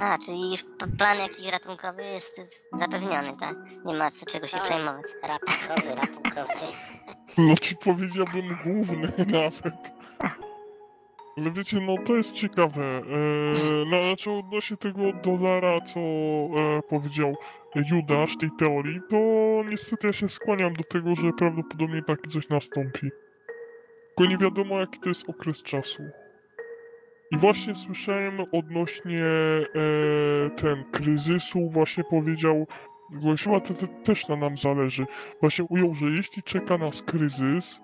[0.00, 0.58] A, czyli
[0.98, 2.36] plan jakiś ratunkowy jest
[2.78, 3.56] zapewniony, tak?
[3.84, 4.64] Nie ma co czego się No.
[4.64, 5.04] przejmować.
[5.22, 6.66] Ratunkowy, ratunkowy.
[7.38, 9.95] No ci powiedziałbym główny nawet.
[11.36, 12.84] Ale wiecie, no to jest ciekawe.
[12.84, 13.02] E,
[13.90, 17.36] no, znaczy odnośnie tego dolara, co e, powiedział
[17.90, 19.16] Judasz tej teorii, to
[19.70, 23.10] niestety ja się skłaniam do tego, że prawdopodobnie takie coś nastąpi.
[24.06, 26.02] Tylko nie wiadomo jaki to jest okres czasu.
[27.30, 29.66] I właśnie słyszałem odnośnie e,
[30.50, 32.66] ten kryzysu, właśnie powiedział,
[33.44, 35.06] chyba to, to też na nam zależy,
[35.40, 37.80] właśnie ujął, że jeśli czeka nas kryzys,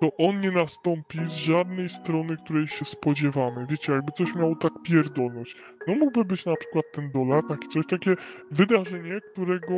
[0.00, 3.66] to on nie nastąpi z żadnej strony, której się spodziewamy.
[3.66, 5.56] Wiecie, jakby coś miało tak pierdolność.
[5.86, 8.16] No mógłby być na przykład ten dolar, takie coś, takie
[8.50, 9.74] wydarzenie, którego,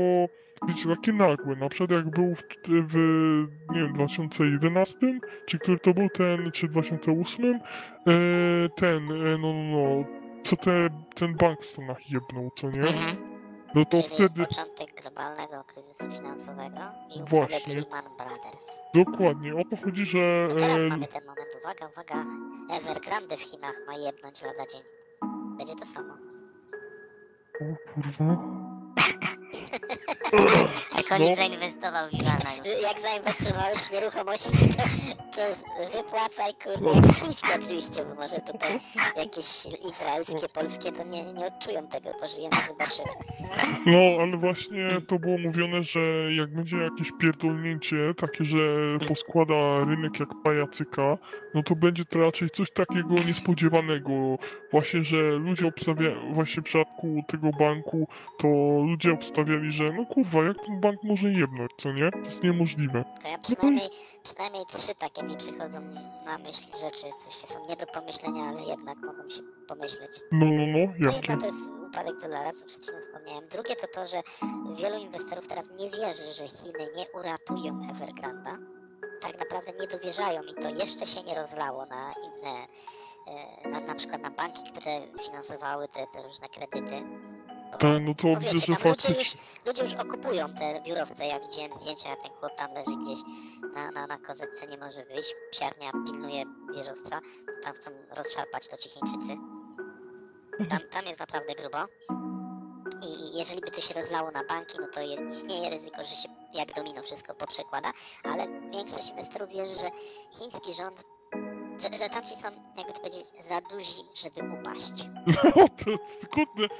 [0.68, 1.56] wiecie, takie nagłe.
[1.56, 2.96] Na przykład jak był w, w
[3.74, 7.60] nie wiem, 2011, czy który to był ten, czy 2008, e,
[8.76, 10.04] ten, e, no, no, no,
[10.42, 12.82] co te, ten bank w Stanach jebnął, co nie?
[13.74, 14.46] No to Czyli wtedy...
[14.46, 16.80] początek globalnego kryzysu finansowego
[17.16, 17.56] i Właśnie.
[17.56, 18.66] upadek Lehman Brothers.
[18.94, 20.48] Dokładnie, o to chodzi, że...
[20.52, 22.24] I teraz mamy ten moment, uwaga, uwaga,
[22.70, 24.82] Evergrande w Chinach ma jebnąć lada dzień.
[25.58, 26.14] Będzie to samo.
[27.60, 28.36] o kurwa...
[31.10, 31.36] No.
[31.36, 32.82] zainwestował w Iwana już.
[32.82, 34.82] Jak zainwestowałeś w nieruchomości, to,
[35.36, 35.42] to
[35.96, 38.80] wypłacaj, kurde, chińskie oczywiście, bo może tutaj
[39.16, 43.08] jakieś izraelskie, polskie, to nie, nie odczują tego, pożyjemy, zobaczymy.
[43.86, 46.00] No, ale właśnie to było mówione, że
[46.36, 48.58] jak będzie jakieś pierdolnięcie, takie, że
[49.08, 51.18] poskłada rynek jak pajacyka,
[51.54, 54.38] no to będzie to raczej coś takiego niespodziewanego.
[54.70, 58.48] Właśnie, że ludzie obstawiają, właśnie w przypadku tego banku, to
[58.86, 62.10] ludzie obstawiali, że no kurwa, jak ten bank może jebnąć, co nie?
[62.10, 63.04] To jest niemożliwe.
[63.22, 63.88] To ja przynajmniej,
[64.22, 65.80] przynajmniej trzy takie mi przychodzą
[66.24, 70.10] na myśl rzeczy, coś są nie do pomyślenia, ale jednak mogą się pomyśleć.
[70.32, 71.16] No, no, no, No jakie?
[71.16, 73.48] jedna to jest upadek dolara, co przed chwilą wspomniałem.
[73.48, 74.22] Drugie to to, że
[74.76, 78.58] wielu inwestorów teraz nie wierzy, że Chiny nie uratują Evergranda.
[79.20, 82.66] Tak naprawdę nie dowierzają i to jeszcze się nie rozlało na inne,
[83.64, 87.02] e, na, na przykład na banki, które finansowały te, te różne kredyty.
[87.78, 91.26] Tak, no to widzę, że tam ludzie już, ludzie już okupują te biurowce.
[91.26, 93.18] Ja widziałem zdjęcia, ten chłop tam leży gdzieś
[93.74, 95.34] na, na, na kozetce, nie może wyjść.
[95.50, 97.20] Psiarnia pilnuje wieżowca.
[97.62, 99.36] Tam chcą rozszarpać to ci Chińczycy.
[100.70, 101.78] Tam, tam jest naprawdę grubo.
[103.02, 106.28] I jeżeli by to się rozlało na banki, no to je, istnieje ryzyko, że się
[106.54, 107.92] jak domino wszystko poprzekłada,
[108.24, 109.88] ale większość inwestorów wierzy, że
[110.30, 111.04] chiński rząd,
[111.78, 115.08] że, że tamci są, jakby to powiedzieć, za duzi, żeby upaść.
[115.56, 115.98] No to
[116.30, 116.74] kurde,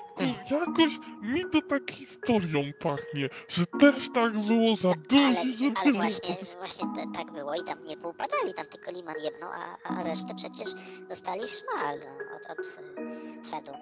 [0.51, 5.81] jakoś mi to tak historią pachnie, że też tak było za Ale, duży, żeby...
[5.81, 9.77] ale właśnie, właśnie te, tak było i tam nie poupadali, tam tylko Liman jedną, a,
[9.85, 10.69] a resztę przecież
[11.09, 11.99] dostali szmal
[12.37, 13.73] od, od y, Fedu.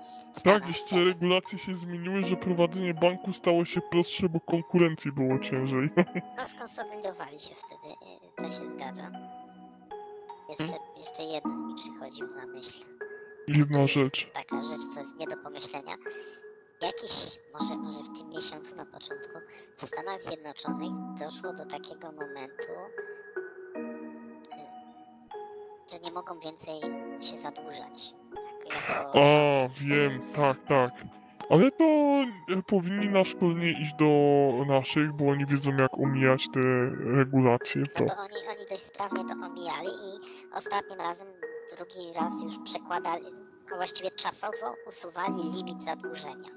[0.44, 5.90] Tak, jeszcze regulacje się zmieniły, że prowadzenie banku stało się prostsze, bo konkurencji było ciężej.
[6.38, 9.11] No skonsolidowali się wtedy, y, to się zgadza.
[10.51, 12.85] Jeszcze, jeszcze jeden mi przychodził na myśl.
[13.49, 14.31] Jedna rzecz.
[14.35, 15.95] Taka rzecz, co jest nie do pomyślenia.
[16.83, 19.39] Jakiś, może, może w tym miesiącu na początku,
[19.77, 22.73] w Stanach Zjednoczonych doszło do takiego momentu,
[25.93, 26.81] że, nie mogą więcej
[27.21, 28.15] się zadłużać.
[28.65, 29.73] Jako, jako A, rząd.
[29.79, 30.93] wiem, tak, tak.
[31.51, 34.07] Ale to e, powinni na szkolenie iść do
[34.67, 36.61] naszych, bo oni wiedzą jak omijać te
[37.17, 38.05] regulacje, to...
[38.05, 40.11] No to oni, oni dość sprawnie to omijali i
[40.55, 41.27] ostatnim razem,
[41.77, 43.25] drugi raz już przekładali,
[43.77, 46.51] właściwie czasowo usuwali limit zadłużenia.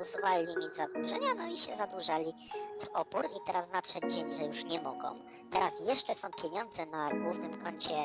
[0.00, 2.32] Usuwali limit zadłużenia, no i się zadłużali
[2.80, 5.08] w opór i teraz nadszedł dzień, że już nie mogą.
[5.50, 7.96] Teraz jeszcze są pieniądze na głównym koncie,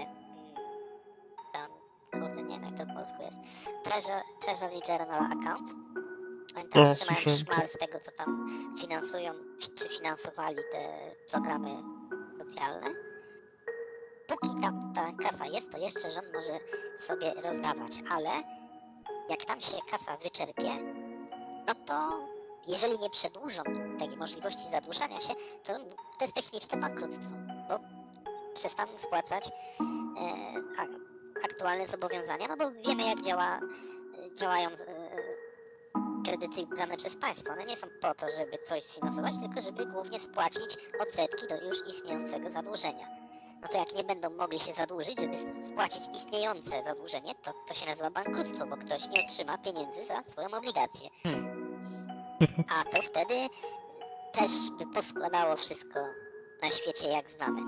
[1.56, 1.72] mm,
[2.12, 3.38] kurde, nie wiem jak to po polsku jest,
[3.84, 5.85] Treasure, Treasury Journal Account.
[6.58, 7.38] Oni tam A, trzymają słyszałem.
[7.38, 8.48] szmal z tego, co tam
[8.80, 9.34] finansują,
[9.78, 11.70] czy finansowali te programy
[12.38, 12.88] socjalne.
[14.28, 16.60] Póki tam ta kasa jest, to jeszcze rząd może
[17.00, 18.30] sobie rozdawać, ale
[19.30, 20.72] jak tam się kasa wyczerpie,
[21.68, 22.28] no to
[22.68, 23.64] jeżeli nie przedłużą
[24.00, 25.74] tej możliwości zadłużania się, to
[26.20, 27.26] to jest techniczne bankructwo,
[27.70, 27.80] bo
[28.54, 29.52] przestaną spłacać e,
[31.46, 34.70] aktualne zobowiązania, no bo wiemy jak działa, e, działają
[36.26, 37.54] kredyty brane przez państwo.
[37.54, 41.88] One nie są po to, żeby coś sfinansować, tylko żeby głównie spłacić odsetki do już
[41.88, 43.08] istniejącego zadłużenia.
[43.62, 45.38] No to jak nie będą mogli się zadłużyć, żeby
[45.70, 50.48] spłacić istniejące zadłużenie, to to się nazywa bankructwo, bo ktoś nie otrzyma pieniędzy za swoją
[50.48, 51.10] obligację.
[52.70, 53.36] A to wtedy
[54.32, 56.00] też by poskładało wszystko
[56.62, 57.62] na świecie jak znamy.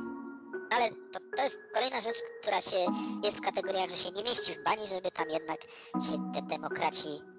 [0.75, 2.77] Ale to, to jest kolejna rzecz, która się
[3.23, 5.61] jest w kategoriach, że się nie mieści w bani, żeby tam jednak
[6.09, 7.36] się te demokraci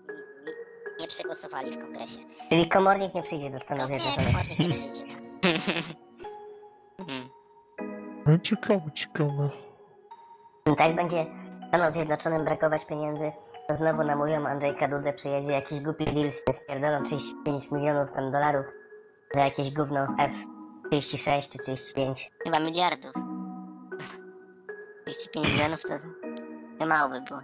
[1.00, 2.18] nie przegłosowali w kongresie.
[2.48, 4.32] Czyli komornik nie przyjdzie do Stanów nie, Zjednoczonych.
[4.32, 5.04] komornik nie przyjdzie.
[6.98, 7.28] Mhm.
[8.26, 9.50] No, ciekawe, ciekawe.
[10.78, 11.26] Tak będzie
[11.68, 13.32] Stanom Zjednoczonym brakować pieniędzy,
[13.68, 18.32] to znowu namówią Andrzejka Dudę, przyjedzie jakiś głupi deal z tym spierdolą 35 milionów tam
[18.32, 18.66] dolarów
[19.34, 20.06] za jakieś gówno
[20.92, 22.30] F36 czy 35.
[22.44, 23.12] Chyba miliardów.
[25.06, 25.88] 35 milionów to,
[26.78, 27.40] to mało by było.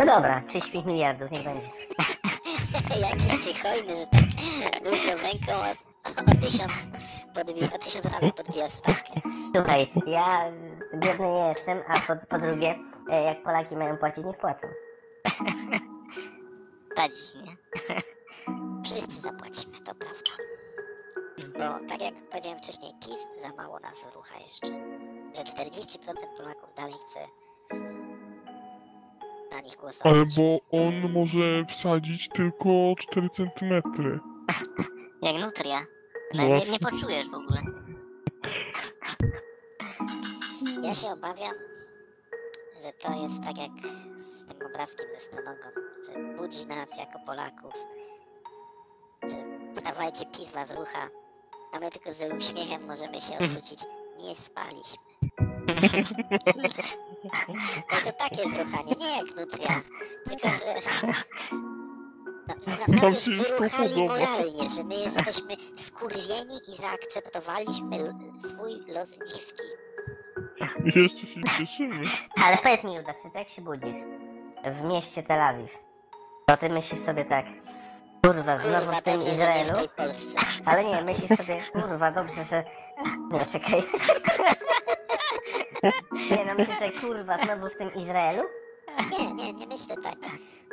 [0.00, 1.66] No dobra, 35 miliardów, niech będzie.
[3.08, 4.20] Jakiś ty hojny, że tak
[4.84, 5.70] luźną ręką o,
[6.20, 6.72] o tysiąc
[7.34, 9.20] podbi- o tysiąc razy podbijasz stawkę.
[9.54, 10.52] Słuchaj, ja
[10.96, 12.78] biedny nie jestem, a po, po drugie,
[13.10, 14.66] e, jak Polaki mają płacić, niech płacą.
[16.96, 17.56] Tadzi, nie?
[18.84, 20.30] Wszyscy zapłacimy, to prawda.
[21.52, 24.66] Bo tak jak powiedziałem wcześniej, PiS za mało nas rucha jeszcze.
[25.36, 27.20] Że 40% Polaków dalej chce
[29.60, 30.06] na nich głosować.
[30.12, 34.20] Ale bo on może wsadzić tylko 4 centymetry.
[35.22, 35.86] Jak nutria.
[36.34, 37.62] No nie, nie poczujesz w ogóle.
[40.82, 41.54] Ja się obawiam,
[42.82, 43.70] że to jest tak jak
[44.26, 45.68] z tym obrazkiem ze stonogą,
[46.06, 47.74] że budzi nas jako Polaków,
[49.22, 49.36] że
[49.74, 51.08] wstawajcie, pis was rucha.
[51.72, 53.80] A my tylko z uśmiechem możemy się odwrócić.
[54.18, 55.09] Nie spaliśmy.
[57.90, 59.80] No to takie zruchanie, nie jak nutria.
[60.28, 60.74] Tylko, że...
[62.66, 64.14] Na, na, Nam się już to podoba.
[64.14, 69.62] moralnie, że my jesteśmy skurwieni i zaakceptowaliśmy swój los dziwki.
[70.84, 72.02] Jeszcze się cieszymy.
[72.44, 73.96] Ale powiedz mi, Judasz, czy tak się budzisz
[74.64, 75.70] w mieście Tel Awiw,
[76.46, 77.46] to ty myślisz sobie tak,
[78.24, 79.78] kurwa, znowu Kurwa, w tym Izraelu?
[80.66, 82.64] Ale nie, myślisz sobie, kurwa, dobrze, że...
[83.32, 83.82] Nie, czekaj.
[86.30, 88.42] Nie, no sobie, kurwa, znowu w tym Izraelu?
[89.18, 90.16] Nie, nie, nie myślę tak.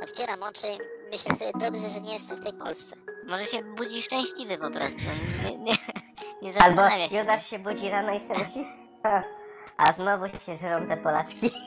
[0.04, 0.80] Otwieram oczy i
[1.12, 2.96] myślę sobie dobrze, że nie jestem w tej Polsce.
[3.28, 4.98] Może się budzi szczęśliwy po prostu.
[5.44, 5.74] Nie, nie,
[6.42, 7.18] nie Albo zastanawia się.
[7.18, 8.66] Judasz się budzi rano i sobie myśli,
[9.04, 9.24] "Ha,
[9.78, 11.52] a znowu się żerą te Polaczki.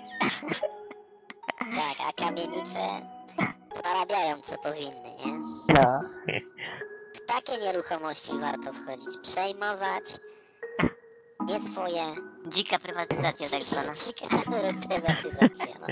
[1.58, 2.78] Tak, a kamienice
[3.84, 5.32] zarabiają co powinny, nie?
[5.74, 6.00] No.
[7.14, 9.18] W takie nieruchomości warto wchodzić.
[9.22, 10.04] Przejmować
[11.46, 12.02] nie swoje.
[12.46, 13.92] Dzika prywatyzacja tak zwana.
[13.94, 15.86] Ciekawa reprywatyzacja, no.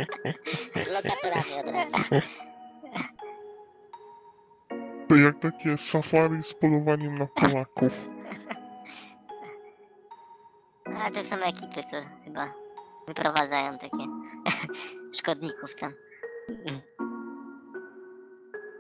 [0.85, 2.27] Z lokatorami od razu.
[5.09, 7.93] To jak takie safari z polowaniem na Polaków.
[10.87, 12.55] No, Ale to są ekipy, co chyba
[13.09, 14.05] wyprowadzają takie
[15.19, 15.93] szkodników tam.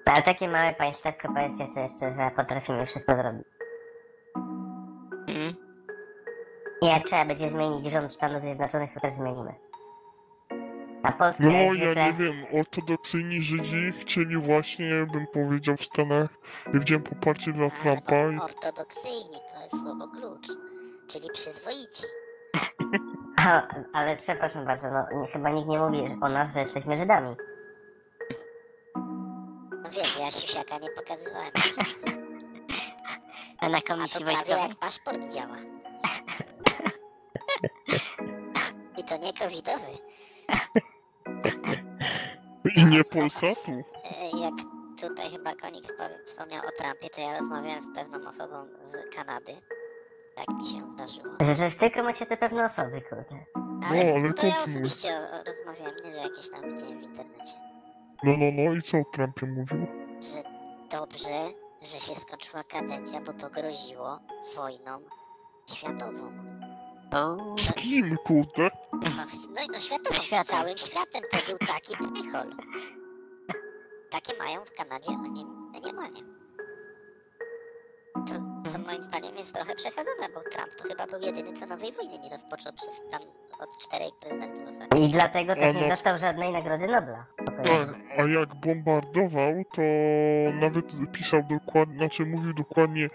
[0.06, 3.57] Ale takie małe państewko, powiedzcie sobie szczerze, potrafimy wszystko zrobić.
[6.88, 9.54] Jak trzeba będzie zmienić rząd Stanów Zjednoczonych, to też zmienimy.
[11.02, 12.06] A Polska No, jest ja zwykle...
[12.06, 16.30] nie wiem, ortodoksyjni Żydzi chcieli właśnie, bym powiedział w Stanach,
[16.74, 20.46] ja widziałem poparcie dla Trumpa i ortodoksyjni to jest słowo klucz.
[21.08, 22.02] Czyli przyzwoici.
[23.46, 27.36] A, ale przepraszam bardzo, no nie, chyba nikt nie mówi o nas, że jesteśmy Żydami.
[29.82, 31.50] No wiesz, ja siusiaka nie pokazywałem.
[33.60, 34.68] A na A to komisji prawie wojskowej?
[34.68, 35.56] jak paszport działa.
[39.08, 39.92] To nie covidowy.
[42.76, 43.70] i nie Polsatu.
[43.72, 44.54] E, Jak
[45.00, 49.52] tutaj chyba Konik spo- wspomniał o Trumpie, to ja rozmawiałem z pewną osobą z Kanady.
[50.36, 51.34] Tak mi się zdarzyło.
[51.40, 53.44] Że też tylko macie te pewne osoby, kurde.
[53.88, 55.08] Ale, No, ale to ja osobiście
[55.46, 57.54] rozmawiałem, nie że jakieś tam widziałem w internecie.
[58.22, 59.86] No, no, no i co o Trumpie mówił?
[60.20, 60.42] Że
[60.98, 64.18] dobrze, że się skończyła kadencja, bo to groziło
[64.56, 64.98] wojną
[65.74, 66.32] światową.
[67.58, 68.70] Z kim, kurde?
[68.92, 70.56] No, s- no, i no światową, z Światem.
[70.56, 72.56] całym światem to był taki psychol.
[74.10, 76.14] Takie mają w Kanadzie, oni my nie mają.
[78.14, 81.92] To, co moim zdaniem jest trochę przesadzone, bo Trump to chyba był jedyny, co nowej
[81.92, 83.20] wojny nie rozpoczął przez tam
[83.60, 85.08] od czterech prezydentów ostatnich.
[85.10, 87.26] I dlatego też nie dostał żadnej nagrody Nobla.
[87.46, 89.82] Tak, a jak bombardował, to
[90.60, 93.10] nawet pisał dokładnie, znaczy mówił dokładnie y,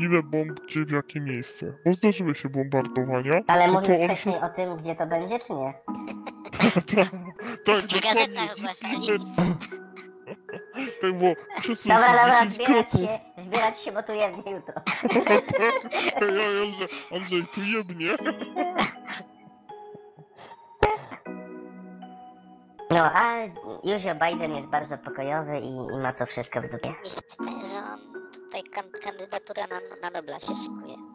[0.00, 1.72] ile bomb, gdzie, w jakie miejsce.
[1.84, 3.40] Bo zdarzyły się bombardowania.
[3.46, 5.74] Ale mówił to on wcześniej o tym, gdzie to będzie, czy nie?
[6.94, 7.08] tak,
[7.66, 8.48] tak, W dokładnie.
[11.00, 13.00] Tak było, przesuń Dobra, dobra, 10 zbierać kroków.
[13.00, 14.74] się, zbierać się, bo tu jebnie jutro.
[16.20, 18.08] Ja, Andrzej, Andrzej, tu jebnie.
[22.90, 23.34] No, a
[23.84, 26.88] Józio Biden jest bardzo pokojowy i, i ma to wszystko w dupie.
[26.88, 28.00] Mi się wydaje, że on
[28.32, 30.96] tutaj kan kandydatura na, na Nobla się szykuje.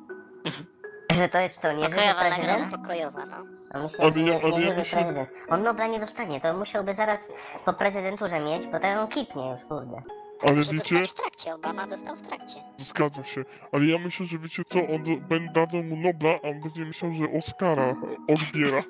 [1.18, 2.60] Że to jest to, nie żywy Pokojowa prezydent?
[2.62, 2.78] nagroda.
[2.84, 3.36] Pokojowa, no.
[3.74, 5.30] On myślał, że Ale ja- nie, nie żywy myślę- prezydent.
[5.50, 7.20] On Nobla nie dostanie, to musiałby zaraz
[7.66, 10.02] po prezydenturze mieć, bo to ją kitnie już, kurde.
[10.44, 12.56] Ale Może wiecie, dostać w trakcie, Obama dostał w trakcie.
[12.78, 13.46] zgadza się.
[13.72, 16.86] Ale ja myślę, że wiecie co, on do, ben- dadzą mu Nobla, a on będzie
[16.86, 17.96] myślał, że Oscara
[18.28, 18.84] odbiera.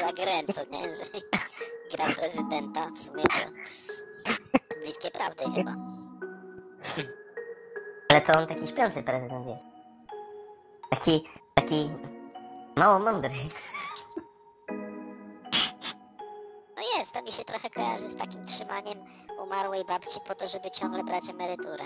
[0.00, 0.82] Za grę, co nie?
[0.82, 1.04] Że
[1.96, 3.22] gra prezydenta, w sumie
[4.68, 5.74] to bliskie prawdy chyba.
[8.12, 9.64] Ale to on taki śpiący prezydent jest.
[10.90, 11.24] Taki,
[11.54, 11.90] taki
[12.76, 13.30] mało mądry.
[16.98, 18.98] Jest, to mi się trochę kojarzy z takim trzymaniem
[19.38, 21.84] umarłej babci po to, żeby ciągle brać emeryturę.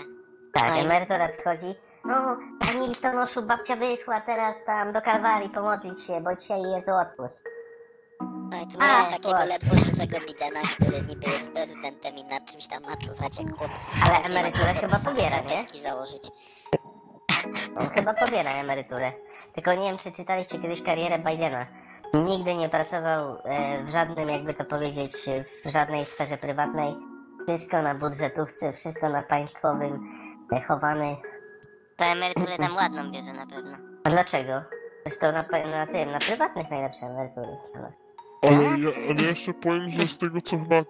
[0.53, 0.79] Tak, Oj.
[0.79, 1.75] emerytura przychodzi.
[2.05, 7.43] No, pani listonoszu, babcia wyszła teraz tam do Kalwarii pomodlić się, bo dzisiaj jest odpust.
[8.21, 9.45] No i tu A, mamy takiego słodko.
[9.45, 13.71] ledwo żywego Bidena, który niby jest prezydentem i nad czymś tam ma czuwać jak chłop.
[14.05, 15.81] Ale emeryturę chyba pobiera, nie?
[15.83, 16.23] założyć.
[17.79, 19.11] On chyba pobiera emeryturę.
[19.55, 21.65] Tylko nie wiem, czy czytaliście kiedyś karierę Bidena.
[22.13, 25.13] Nigdy nie pracował e, w żadnym, jakby to powiedzieć,
[25.65, 26.95] w żadnej sferze prywatnej.
[27.47, 29.99] Wszystko na budżetówce, wszystko na państwowym,
[30.51, 31.17] e, chowany.
[31.97, 33.77] To emeryturę tam ładną bierze na pewno.
[34.03, 34.61] A dlaczego?
[35.05, 37.93] Zresztą na, na tym, na prywatnych najlepsze emerytury w Stanach.
[38.49, 40.83] Ale ja, ale ja jeszcze powiem, że z tego co chyba, e,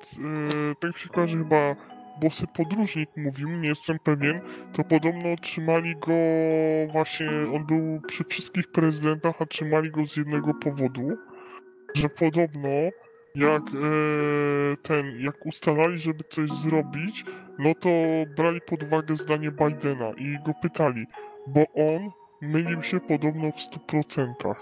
[0.80, 1.76] tak mi się kojarzy chyba
[2.22, 4.42] bosy podróżnik mówił, nie jestem pewien,
[4.74, 6.14] to podobno trzymali go
[6.92, 11.18] właśnie, on był przy wszystkich prezydentach, a trzymali go z jednego powodu,
[11.96, 12.70] że podobno
[13.36, 17.26] jak e, ten, jak ustalali, żeby coś zrobić,
[17.60, 17.90] no to
[18.38, 21.06] brali pod uwagę zdanie Bidena i go pytali,
[21.48, 22.12] bo on
[22.42, 23.56] mylił się podobno w
[23.92, 24.56] 100%.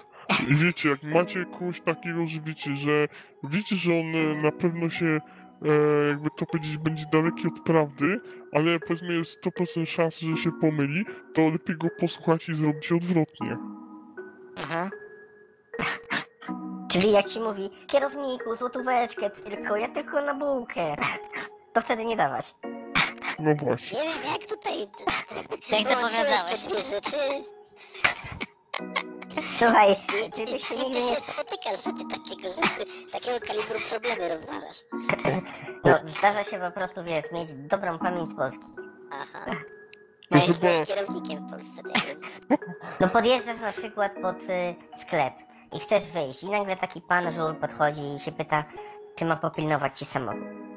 [0.50, 3.08] I wiecie, jak macie kogoś takiego, że wiecie, że
[3.44, 5.22] wiecie, że on e, na pewno się,
[6.10, 8.20] jakby to powiedzieć, będzie daleki od prawdy,
[8.52, 13.58] ale powiedzmy jest 100% szans, że się pomyli, to lepiej go posłuchać i zrobić odwrotnie.
[14.56, 14.90] Mhm.
[16.92, 20.96] Czyli jak ci mówi, kierowniku, złotóweczkę tylko, ja tylko na bułkę.
[21.74, 22.56] To wtedy nie dawać.
[23.40, 24.00] No właśnie.
[24.00, 24.80] Nie wiem jak tutaj...
[25.80, 26.44] Jak to powiadałeś.
[26.44, 27.18] te dwie rzeczy.
[29.56, 29.96] Słuchaj,
[30.36, 31.16] ty byś się nigdy ty nie...
[31.16, 34.78] spotykasz, że ty takiego rzeczy, takiego kalibru problemy rozważasz.
[35.84, 38.66] No, zdarza się po prostu, wiesz, mieć dobrą pamięć z Polski.
[39.12, 39.52] Aha.
[40.32, 41.84] No To i Byłeś kierownikiem w Polsce,
[42.50, 42.60] tak.
[43.00, 45.34] No podjeżdżasz na przykład pod y, sklep
[45.74, 48.64] i chcesz wyjść i nagle taki pan żul podchodzi i się pyta,
[49.16, 50.71] czy ma popilnować ci samochód.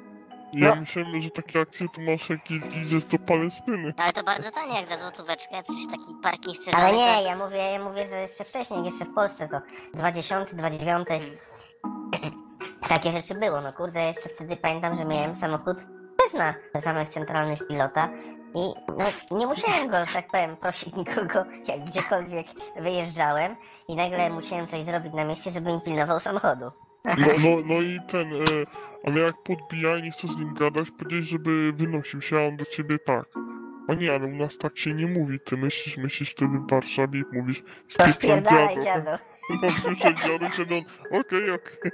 [0.54, 0.80] Ja No.
[0.80, 3.94] myślałem, że takie akcje to masz jak idziesz do Palestyny.
[3.96, 6.76] Ale to bardzo tanie jak za złotóweczkę, przecież taki parking szczerze.
[6.76, 9.60] Ale nie, ja mówię, ja mówię, że jeszcze wcześniej, jeszcze w Polsce to
[9.94, 11.08] 20, 29.
[12.88, 15.76] Takie rzeczy było, no kurde, jeszcze wtedy pamiętam, że miałem samochód
[16.18, 18.08] też na zamek centralny z pilota
[18.54, 22.46] i no, nie musiałem go, że tak powiem, prosić nikogo, jak gdziekolwiek
[22.80, 23.56] wyjeżdżałem
[23.88, 26.70] i nagle musiałem coś zrobić na mieście, żeby mi pilnował samochodu.
[27.04, 28.44] No, no, no i ten, e,
[29.04, 32.56] ale jak podbija i nie chcesz z nim gadać, powiedzieć, żeby wynosił się, a on
[32.56, 33.26] do ciebie tak.
[33.88, 35.40] A nie, ale u nas tak się nie mówi.
[35.40, 39.10] Ty myślisz, myślisz wtedy w Warszawie i mówisz To spieprzam spierdalaj, dziadu.
[39.62, 40.84] No, spieprzam dziadu, kiedy on,
[41.20, 41.90] okej, okej.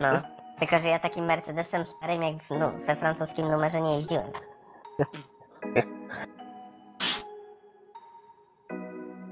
[0.00, 0.22] No,
[0.58, 4.26] tylko że ja takim Mercedesem starym, jak no, we francuskim numerze nie jeździłem.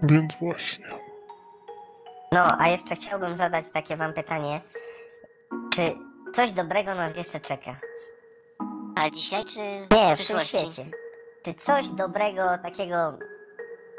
[0.02, 0.99] Więc właśnie.
[2.32, 4.60] No, a jeszcze chciałbym zadać takie wam pytanie.
[5.74, 5.94] Czy
[6.34, 7.76] coś dobrego nas jeszcze czeka?
[8.96, 10.58] A dzisiaj czy Nie, w w tym przyszłości?
[10.58, 10.90] świecie.
[11.44, 13.18] Czy coś dobrego takiego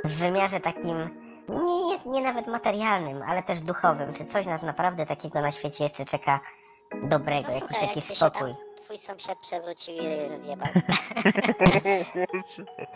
[0.04, 1.10] w wymiarze takim,
[1.50, 4.14] nie, nie, nie nawet materialnym, ale też duchowym?
[4.14, 6.40] Czy coś nas naprawdę takiego na świecie jeszcze czeka
[7.04, 8.52] dobrego, No jakiś słuchaj, taki jakby się spokój?
[8.54, 10.68] tam twój sąsiad przewrócił i rozjebał.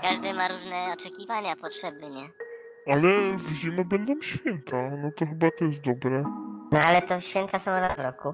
[0.04, 2.45] Każdy ma różne oczekiwania, potrzeby, nie?
[2.88, 6.24] Ale w zimę będą święta, no to chyba to jest dobre.
[6.72, 8.34] No ale to święta są raz w roku.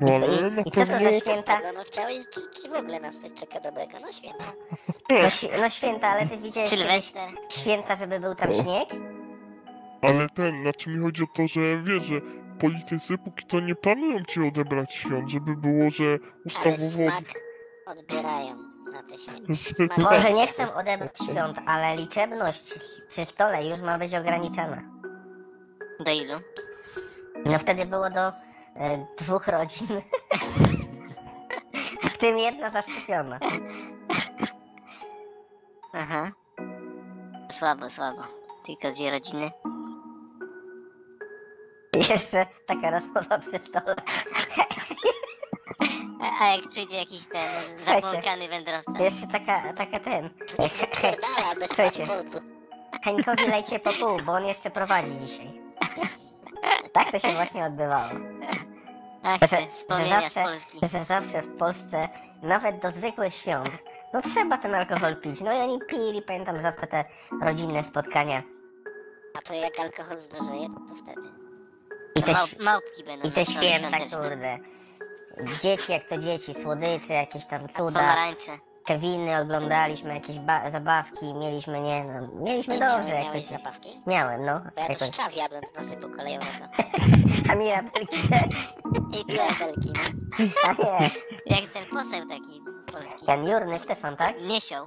[0.00, 1.10] No ale na I, i co to pewno...
[1.10, 1.58] za święta?
[1.62, 3.92] No, no chciałeś, czy, czy w ogóle nas coś czeka dobrego?
[4.02, 4.52] No święta.
[5.10, 6.70] No, świ- no święta, ale ty widziałeś
[7.50, 8.88] święta, żeby był tam śnieg?
[10.02, 12.20] Ale ten, znaczy mi chodzi o to, że wiesz, że
[12.60, 17.10] politycy póki to nie planują ci odebrać świąt, żeby było, że Ale ustawowo...
[17.10, 17.24] smak
[17.86, 18.69] odbierają
[20.10, 22.74] Może nie chcę odebrać świąt, ale liczebność
[23.08, 24.82] przy stole już ma być ograniczona.
[26.00, 26.34] Do ilu?
[27.44, 28.28] No wtedy było do
[28.76, 29.86] e, dwóch rodzin.
[32.12, 33.38] w tym jedna zaszczepiona.
[35.92, 36.30] Aha.
[37.52, 38.22] Słabo, słabo.
[38.66, 39.50] Tylko dwie rodziny.
[41.96, 43.96] Jeszcze taka rozmowa przy stole.
[46.22, 47.48] A, a jak przyjdzie jakiś ten
[47.84, 48.92] zabłąkany wędrowca?
[49.04, 50.30] Jeszcze taka, taka ten.
[51.66, 52.06] Słuchajcie.
[53.04, 55.60] Hańkowi lejcie po pół, bo on jeszcze prowadzi dzisiaj.
[56.92, 58.10] Tak to się właśnie odbywało.
[59.22, 60.78] Ach, Że- że zawsze- Polski.
[60.82, 62.08] Że zawsze w Polsce,
[62.42, 63.68] nawet do zwykłych świąt,
[64.14, 65.40] no trzeba ten alkohol pić.
[65.40, 67.04] No i oni pili, pamiętam zawsze te
[67.42, 68.42] rodzinne spotkania.
[69.38, 71.28] A to jak alkohol zdrożeje, to, wtedy.
[72.16, 74.58] I te, Mał, małpki będą i te święta, kurde.
[75.62, 78.00] Dzieci jak to dzieci, słodycze, jakieś tam cuda.
[78.00, 78.52] Pomarańcze.
[78.86, 83.44] Keviny oglądaliśmy, jakieś ba- zabawki, mieliśmy, nie no, mieliśmy Ty dobrze miałeś, jakoś.
[83.44, 83.88] zabawki?
[84.06, 84.60] Miałem, no.
[84.60, 85.08] Bo ja to Jakoś.
[85.08, 86.64] szczaw jadłem z nasypu kolejowego.
[87.50, 88.68] A Mirabelki też.
[89.20, 90.46] I pierdolki, no.
[90.64, 91.10] A nie,
[91.46, 93.24] Jak ten poseł taki z Polski.
[93.28, 94.40] Jan Jurny Stefan, tak?
[94.42, 94.86] Niesioł.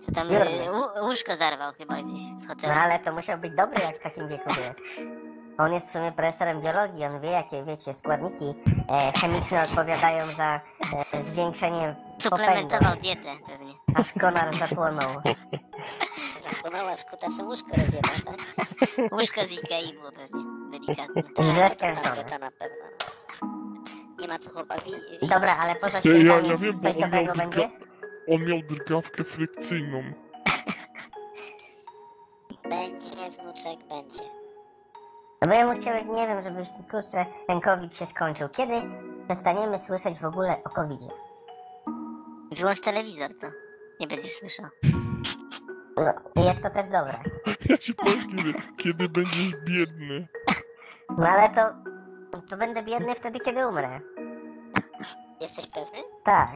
[0.00, 0.34] Co tam y,
[0.70, 2.72] łó- łóżko zarwał chyba gdzieś w No hotelu.
[2.72, 4.76] ale to musiał być dobry jak w takim wieku, wiesz.
[5.58, 8.54] On jest w sumie profesorem biologii, on wie jakie, wiecie, składniki
[8.90, 10.60] e, chemiczne odpowiadają za
[11.12, 12.22] e, zwiększenie popędu.
[12.22, 13.72] Suplementował dietę pewnie.
[13.94, 15.10] Aż konar zapłonął.
[16.54, 19.12] Zapłonęła szkuta, sobie łóżko rozjebał, tak?
[19.12, 21.22] Łóżko z Ikei było pewnie delikatne.
[21.52, 22.04] Źle Tak, to skręcone.
[22.16, 22.76] tandeta na pewno.
[23.42, 23.48] no.
[24.20, 26.82] Nie ma co chłopa wi- wi- Dobra, ale poza Ja, ja, świętami ja wiem, bo
[26.92, 27.44] coś on miał, dobrego drga...
[27.44, 27.70] będzie?
[28.28, 30.02] on miał drgawkę frykcyjną.
[32.70, 34.41] Będzie, wnuczek, będzie.
[35.42, 38.48] No bo ja bym chciał, nie wiem, żebyś, kurczę, ten COVID się skończył.
[38.48, 38.72] Kiedy
[39.28, 41.08] przestaniemy słyszeć w ogóle o COVIDzie?
[42.52, 43.46] Wyłącz telewizor, to
[44.00, 44.66] nie będziesz słyszał.
[45.96, 47.20] No, jest to też dobre.
[47.70, 50.28] Ja ci powiem, kiedy, kiedy będziesz biedny.
[51.18, 51.92] No ale to...
[52.50, 54.00] To będę biedny wtedy, kiedy umrę.
[55.40, 55.98] Jesteś pewny?
[56.24, 56.50] Tak.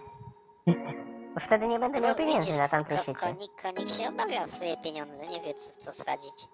[1.35, 3.21] Bo wtedy nie będę miał No, pieniędzy widzisz, na tamtym ko- świecie.
[3.21, 6.49] Konik, konik się obawia o swoje pieniądze, nie wie co, co sadzić.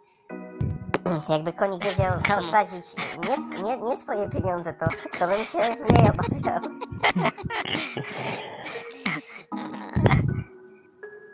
[1.29, 2.47] Jakby konik wiedział, co Komu?
[2.47, 2.85] sadzić,
[3.29, 4.87] nie, nie, nie swoje pieniądze, to,
[5.19, 6.61] to bym się mniej obawiał.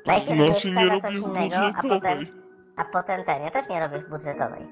[0.06, 2.26] Najpierw No się nie wsadza coś innego, a potem,
[2.76, 3.42] a potem ten.
[3.42, 4.68] Ja też nie robię w budżetowej.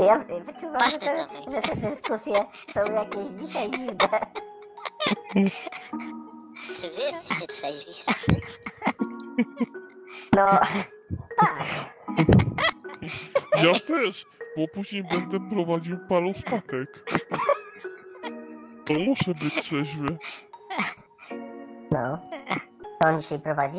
[0.00, 4.08] Ja wyczuwam, że te, że te dyskusje są jakieś dzisiaj dziwne.
[6.74, 7.92] Czy wy jesteście trzeźwi?
[10.36, 10.68] No, tak.
[13.62, 17.10] Ja też, bo później będę prowadził palostatek.
[18.86, 20.18] To muszę być trzeźwy.
[21.90, 22.18] No.
[23.00, 23.78] To on dzisiaj prowadzi?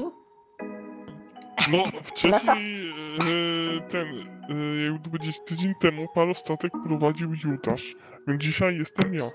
[1.72, 4.08] No, wcześniej e, ten,
[4.50, 7.96] e, jakby powiedzieć, tydzień temu palostatek prowadził Judasz,
[8.28, 9.26] więc dzisiaj jestem ja.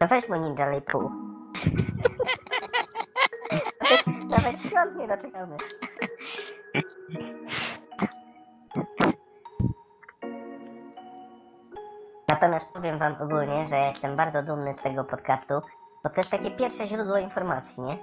[0.00, 1.10] To weź mu ninja lej pół.
[4.30, 5.56] Nawet świąt nie doczekamy.
[12.28, 15.54] Natomiast powiem wam ogólnie, że jestem bardzo dumny z tego podcastu,
[16.04, 17.98] bo to jest takie pierwsze źródło informacji, nie?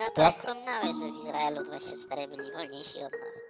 [0.00, 3.47] No to Jak- wspomniałeś, że w Izraelu 24 byli wolniejsi od nas.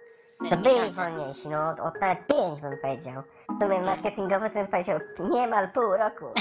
[0.49, 3.23] To byli wolniejsi, no od- nawet pięć bym powiedział.
[3.59, 6.25] W sumie marketingowy ten powiedział niemal pół roku.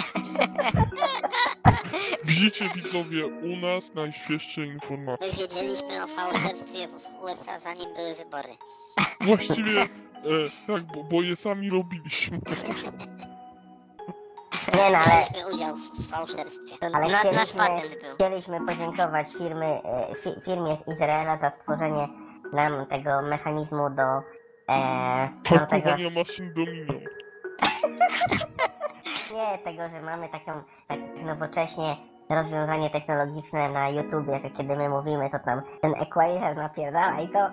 [2.24, 5.32] Widzicie widzowie, u nas najświeższe My informacje.
[5.32, 8.48] wiedzieliśmy o fałszerstwie w USA zanim były wybory.
[9.26, 9.84] Właściwie, e,
[10.66, 12.38] tak, bo, bo je sami robiliśmy.
[14.76, 16.78] Nie no, ale Mieliśmy udział w fałszerstwie.
[16.80, 18.14] To Ale na, nasz chcieliśmy- patent był.
[18.14, 22.08] Chcieliśmy podziękować firmy, e, fi, firmie z Izraela za stworzenie
[22.52, 24.22] nam tego mechanizmu do,
[24.68, 26.94] e, do tego, Pakowania maszyn dominą.
[29.34, 31.96] nie tego, że mamy taką tak nowocześnie
[32.30, 37.50] rozwiązanie technologiczne na YouTubie, że kiedy my mówimy, to tam ten equalizer napierdala i to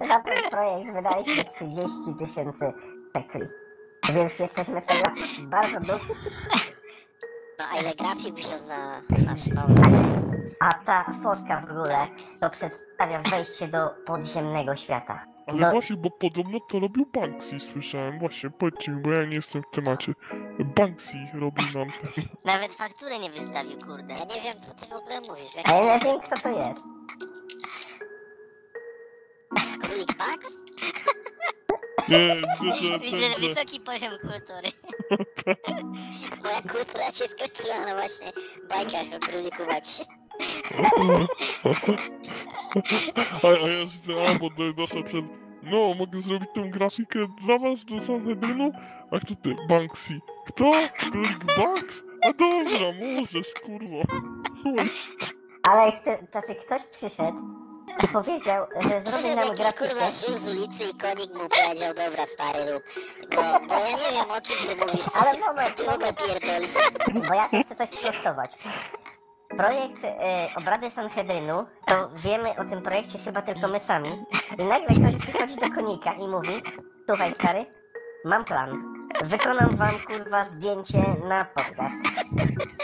[0.08, 2.72] za ten projekt wydaliśmy 30 tysięcy
[3.16, 3.46] szekli.
[4.14, 5.10] Więc jesteśmy z tego
[5.42, 6.14] bardzo dumni.
[7.58, 10.29] No a ile grafik wziął za nasz nowy?
[10.60, 12.06] A ta fotka w ogóle
[12.40, 15.24] to przedstawia wejście do podziemnego świata.
[15.46, 18.18] Ale No, właśnie, bo podobno to robił Banksy, słyszałem.
[18.18, 20.12] Właśnie, powiedzcie mi, bo ja nie jestem w temacie.
[20.58, 22.24] Banksy robił nam ten.
[22.54, 24.14] Nawet faktury nie wystawił, kurde.
[24.14, 25.52] Ja nie wiem co ty w ogóle mówisz.
[25.64, 26.82] a ja nie wiem kto to jest.
[29.82, 30.50] królik Max?
[32.08, 34.68] Nie, widzę, że Widzę, ten, że wysoki poziom kultury.
[36.42, 38.26] Moja kultura się skończyła na właśnie
[38.68, 40.04] bajkach o króliku Maxie.
[43.42, 45.24] A, a ja widzę, a, bo doszło przed...
[45.62, 48.72] No, mogę zrobić tą grafikę dla was do Sanhedrynu?
[49.10, 49.56] A kto ty?
[49.68, 50.20] Banksy.
[50.46, 50.70] Kto?
[50.98, 52.02] Królik Banks?
[52.24, 52.86] A dobra,
[53.16, 54.04] możesz, kurwa.
[54.62, 54.90] Chuj.
[55.62, 57.38] Ale kto, znaczy ktoś przyszedł
[58.04, 59.88] i powiedział, że zrobi Przyszedł nam jakiś grafikę.
[59.88, 62.82] kurwa z ulicy i konik mu powiedział, dobra stary rób.
[63.30, 65.82] Bo, bo ja nie wiem o kim ty mówisz, co Ale ty, moment, co ty
[65.82, 66.18] w ogóle moment.
[66.40, 67.28] pierdolisz.
[67.28, 68.50] Bo ja tu chcę coś sprostować.
[69.56, 74.10] Projekt e, Obrady Sanhedrynu, to wiemy o tym projekcie chyba tylko my sami.
[74.58, 76.52] I nagle ktoś przychodzi do konika i mówi,
[77.08, 77.66] słuchaj stary,
[78.24, 78.82] mam plan.
[79.24, 81.94] Wykonam wam kurwa zdjęcie na podcast.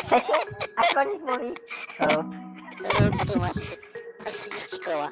[0.07, 0.33] Chcecie?
[0.77, 1.55] A konik mówi,
[2.01, 2.27] rób.
[3.01, 3.57] Rób tu masz,
[4.25, 5.09] masz 30 koła.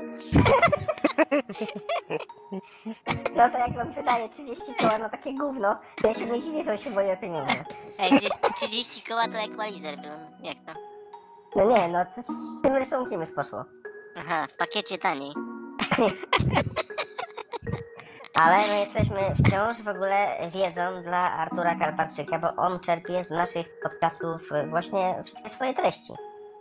[3.36, 6.64] No to jak wam wydaje 30 koła na takie gówno, to ja się nie dziwię,
[6.64, 7.64] że on się boję o pieniądze.
[7.98, 10.11] Ej, gdzieś 30 koła to equalizer był.
[10.42, 10.93] Jak to?
[11.57, 13.64] No nie, no to z tym rysunkiem już poszło.
[14.16, 15.32] Aha, w pakiecie taniej.
[18.34, 23.66] Ale my jesteśmy wciąż w ogóle wiedzą dla Artura Karpatrzyka, bo on czerpie z naszych
[23.82, 24.40] podcastów
[24.70, 26.12] właśnie wszystkie swoje treści.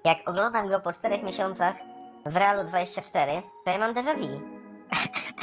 [0.06, 1.76] Jak oglądam go po czterech miesiącach
[2.26, 4.42] w Realu 24, to ja mam déjà vu.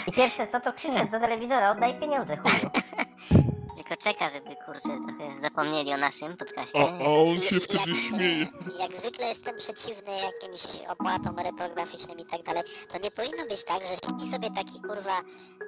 [0.07, 2.70] I pierwsze co to krzyczę do telewizora, oddaj pieniądze, chuju.
[3.91, 6.78] Tylko czeka, żeby kurczę trochę zapomnieli o naszym podcaście.
[6.80, 8.47] A, a on się i wtedy jak, śmieje.
[8.78, 12.62] Jak zwykle jestem przeciwny jakimś opłatom reprograficznym i tak dalej,
[12.93, 15.18] to nie powinno być tak, że siedzi sobie taki kurwa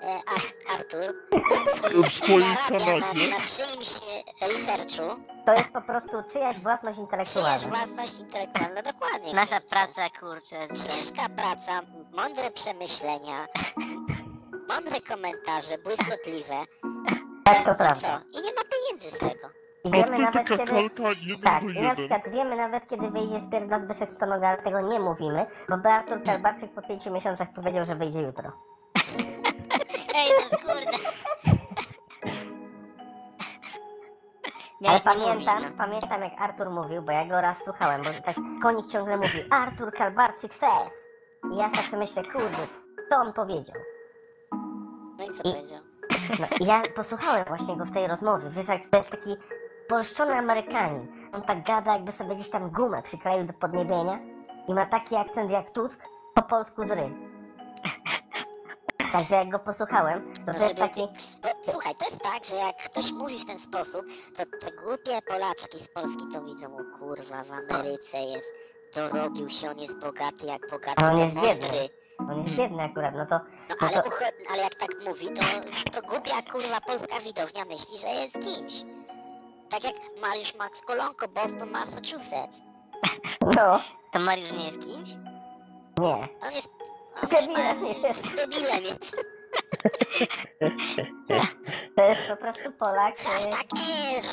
[0.03, 1.15] e, Ar- Artur
[1.99, 3.91] i W swoim zarabia na, na czyimś
[4.43, 7.69] e, researchu, To jest po prostu czyjaś własność czyjaś intelektualna.
[7.69, 9.35] własność intelektualna, dokładnie.
[9.35, 9.77] Nasza kurczę.
[9.77, 10.69] praca, kurczę.
[10.69, 13.47] Ciężka praca, mądre przemyślenia,
[14.69, 16.65] mądre komentarze, błyskotliwe.
[17.45, 17.95] Tak to prawda.
[17.95, 18.39] co?
[18.39, 19.49] I nie ma pieniędzy z tego.
[19.85, 20.91] I wiemy nawet kiedy...
[21.45, 25.01] Tak, i na przykład wiemy nawet kiedy wyjdzie z pierda Zbyszek Stonoga, ale tego nie
[25.01, 28.53] mówimy, bo Beatur Kalbarczyk po pięciu miesiącach powiedział, że wyjdzie jutro.
[30.17, 30.99] Ej, no kurde.
[34.89, 35.77] Ale pamiętam, mówić, no.
[35.79, 39.93] pamiętam jak Artur mówił, bo ja go raz słuchałem, bo tak konik ciągle mówi Artur
[39.93, 41.07] Kalbarczyk ses.
[41.53, 42.67] I ja tak sobie myślę, kurde,
[43.11, 43.77] co on powiedział?
[45.19, 45.92] No i co I- powiedział?
[46.41, 49.37] No, i ja posłuchałem właśnie go w tej rozmowie, wiesz, jak to jest taki
[49.89, 51.07] polszczony Amerykanin.
[51.33, 54.19] On tak gada, jakby sobie gdzieś tam gumę przykleił do podniebienia
[54.69, 56.01] i ma taki akcent jak Tusk,
[56.35, 57.11] po polsku z ry.
[59.13, 61.01] Także jak go posłuchałem, to to jest taki...
[61.43, 64.07] Bo, słuchaj, to jest tak, że jak ktoś mówi w ten sposób,
[64.37, 68.55] to te głupie Polaczki z Polski to widzą, o kurwa, w Ameryce jest,
[68.95, 71.69] dorobił się, on jest bogaty jak bogaty, A on jest biedny.
[72.19, 73.35] On jest biedny akurat, no to...
[73.71, 75.43] No No ale, to- ucho, ale jak tak mówi, to,
[75.91, 78.83] to głupia kurwa polska widownia myśli, że jest kimś.
[79.71, 82.59] Tak jak Mariusz Max Kolonko, Boston, Massachusetts.
[83.57, 83.81] No,
[84.13, 85.09] To Mariusz nie jest kimś?
[85.99, 86.29] nie.
[86.43, 86.69] On jest...
[87.23, 88.37] On Debilem jest.
[88.37, 89.17] Debilem jest.
[91.97, 93.19] To jest po prostu Polak...
[93.19, 93.67] Hashtag
[94.17, 94.25] R.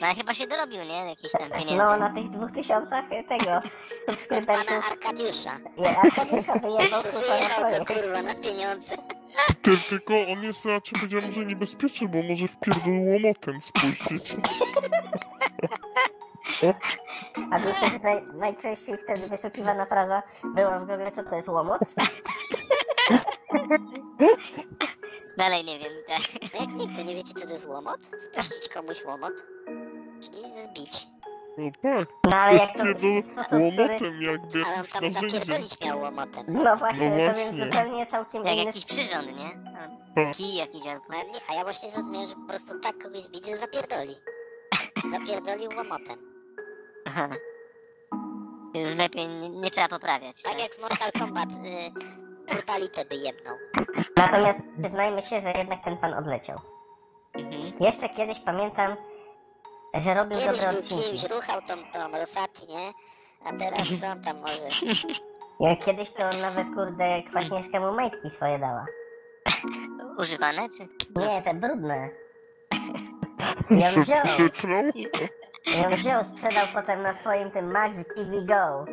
[0.00, 1.06] No ale chyba się dorobił, nie?
[1.08, 1.76] Jakieś tam pieniędzy.
[1.76, 3.60] No, na tych dwóch tysiącach tego Pana
[4.08, 4.90] subskrybentów.
[4.92, 5.50] Arkadiusza.
[5.76, 7.84] Ja Arkadiusza kurwa Wyjechał swoje.
[8.02, 8.96] kurwa na pieniądze.
[9.62, 14.34] Ty, tylko on jest raczej powiedziałem, że niebezpieczny, bo może wpierdol łomotem spuścić.
[17.52, 21.80] A wiecie, że naj, najczęściej wtedy wyszukiwana fraza była w Google, co to jest łomot?
[25.38, 26.20] Dalej nie wiem, tak.
[26.54, 28.00] No jak nigdy nie wiecie co to jest łomot?
[28.32, 29.32] Spuścić komuś łomot?
[30.20, 31.06] Czyli zbić.
[31.58, 33.82] No tak, No ale jak to w wpierdol sposób, który...
[33.88, 35.30] łomotem jakby Ale on tam narzędziem.
[35.30, 36.44] zapierdolić miał łomotem.
[36.48, 37.52] No właśnie, No to właśnie.
[37.52, 38.64] więc zupełnie całkiem Jak inny...
[38.64, 39.72] jakiś przyrząd, nie?
[39.74, 39.90] Tak.
[40.16, 41.04] No, Kij jakiś albo...
[41.08, 44.14] No, nie, a ja właśnie zrozumiałem, że po prostu tak kogoś zbić, że zapierdoli.
[45.12, 46.18] Zapierdolił łomotem.
[47.06, 47.28] Aha.
[48.74, 50.42] Już lepiej nie, nie trzeba poprawiać.
[50.42, 50.62] Tak Tak?
[50.62, 53.50] jak w Mortal Kombat y, brutalitę by jedną.
[54.16, 56.60] Natomiast przyznajmy się, że jednak ten pan odleciał.
[57.34, 57.72] Mhm.
[57.80, 58.96] Jeszcze kiedyś pamiętam,
[59.94, 61.04] że robił Kiedyś dobre był odcinki.
[61.04, 62.90] kimś, ruchał tą, tą Rosati, nie?
[63.44, 64.68] A teraz co on tam może?
[65.60, 68.86] Ja Kiedyś to on nawet, kurde, Kwaśniewskiemu majtki swoje dała.
[70.18, 70.88] Używane, czy?
[71.20, 72.08] Nie, te brudne.
[73.70, 74.22] I on wziął,
[75.66, 78.84] i on wziął, sprzedał potem na swoim tym Max TV Go.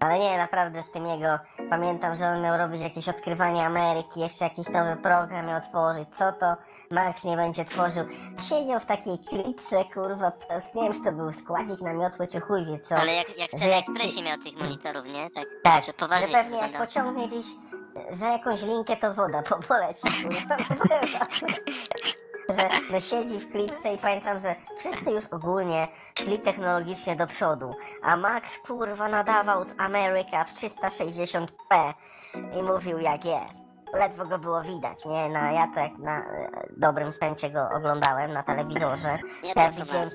[0.00, 1.38] Ale nie, naprawdę z tym jego,
[1.70, 6.32] pamiętam, że on miał robić jakieś odkrywanie Ameryki, jeszcze jakiś nowy program miał tworzyć, co
[6.32, 6.56] to
[6.90, 8.04] Max nie będzie tworzył.
[8.42, 10.32] Siedział w takiej klipce, kurwa,
[10.74, 12.94] nie wiem, czy to był składzik na miotły, czy chuj wie co.
[12.94, 15.30] Ale jak, jak w Że Czarnej jak- Ekspresie miał tych monitorów, nie?
[15.30, 17.46] Tak, Tak, że że poważnie pewnie jak pociągnie gdzieś
[18.12, 20.56] za jakąś linkę, to woda po poleci, kurwa.
[22.56, 25.88] że no, siedzi w klitce i pamiętam, że wszyscy już ogólnie
[26.18, 31.92] szli technologicznie do przodu, a Max kurwa nadawał z Ameryka w 360p
[32.58, 33.66] i mówił jak jest.
[33.94, 35.28] Ledwo go było widać, nie?
[35.28, 39.18] Na, ja to jak na e, dobrym spęcie go oglądałem na telewizorze.
[39.56, 40.08] Ja, ja widziałem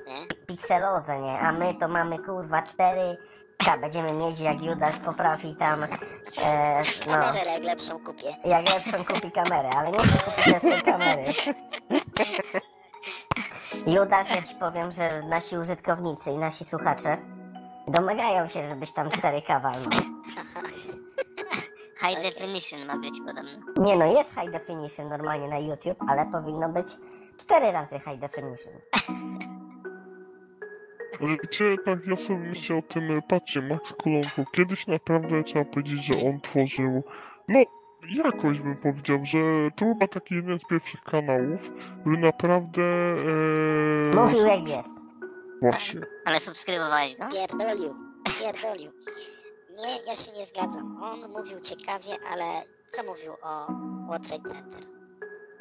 [0.48, 1.39] pikselozę, nie?
[1.39, 3.18] A my to mamy kurwa 4
[3.66, 5.84] ta, będziemy mieć jak Judasz poprawi tam.
[5.84, 5.88] E,
[7.07, 8.36] no, Kamerę jak lepszą kupię.
[8.45, 11.24] Jak lepszą kupi kamerę, ale nie chcę kupić lepszej kamery.
[13.88, 17.18] Judasz, ja ci powiem, że nasi użytkownicy i nasi słuchacze
[17.88, 19.91] domagają się, żebyś tam 4K walnął.
[21.99, 23.84] High definition ma być podobno.
[23.84, 26.88] Nie no, jest high definition normalnie na YouTube, ale powinno być
[27.38, 28.74] 4 razy high definition.
[31.22, 36.06] Ale wiecie, tak ja sobie myślę o tym, patrzcie, Max Kolonko, kiedyś naprawdę trzeba powiedzieć,
[36.06, 37.04] że on tworzył,
[37.48, 37.60] no,
[38.24, 39.38] jakoś bym powiedział, że
[39.76, 42.82] to chyba taki jeden z pierwszych kanałów, który naprawdę,
[44.12, 44.90] e, Mówił jak jest.
[45.62, 47.26] właśnie, Ale subskrybowałeś go?
[47.32, 47.96] Pierdolił.
[48.40, 48.92] Pierdolił.
[49.78, 50.98] Nie, ja się nie zgadzam.
[51.04, 52.44] On mówił ciekawie, ale
[52.92, 53.68] co mówił o
[54.08, 55.01] World Trade Center?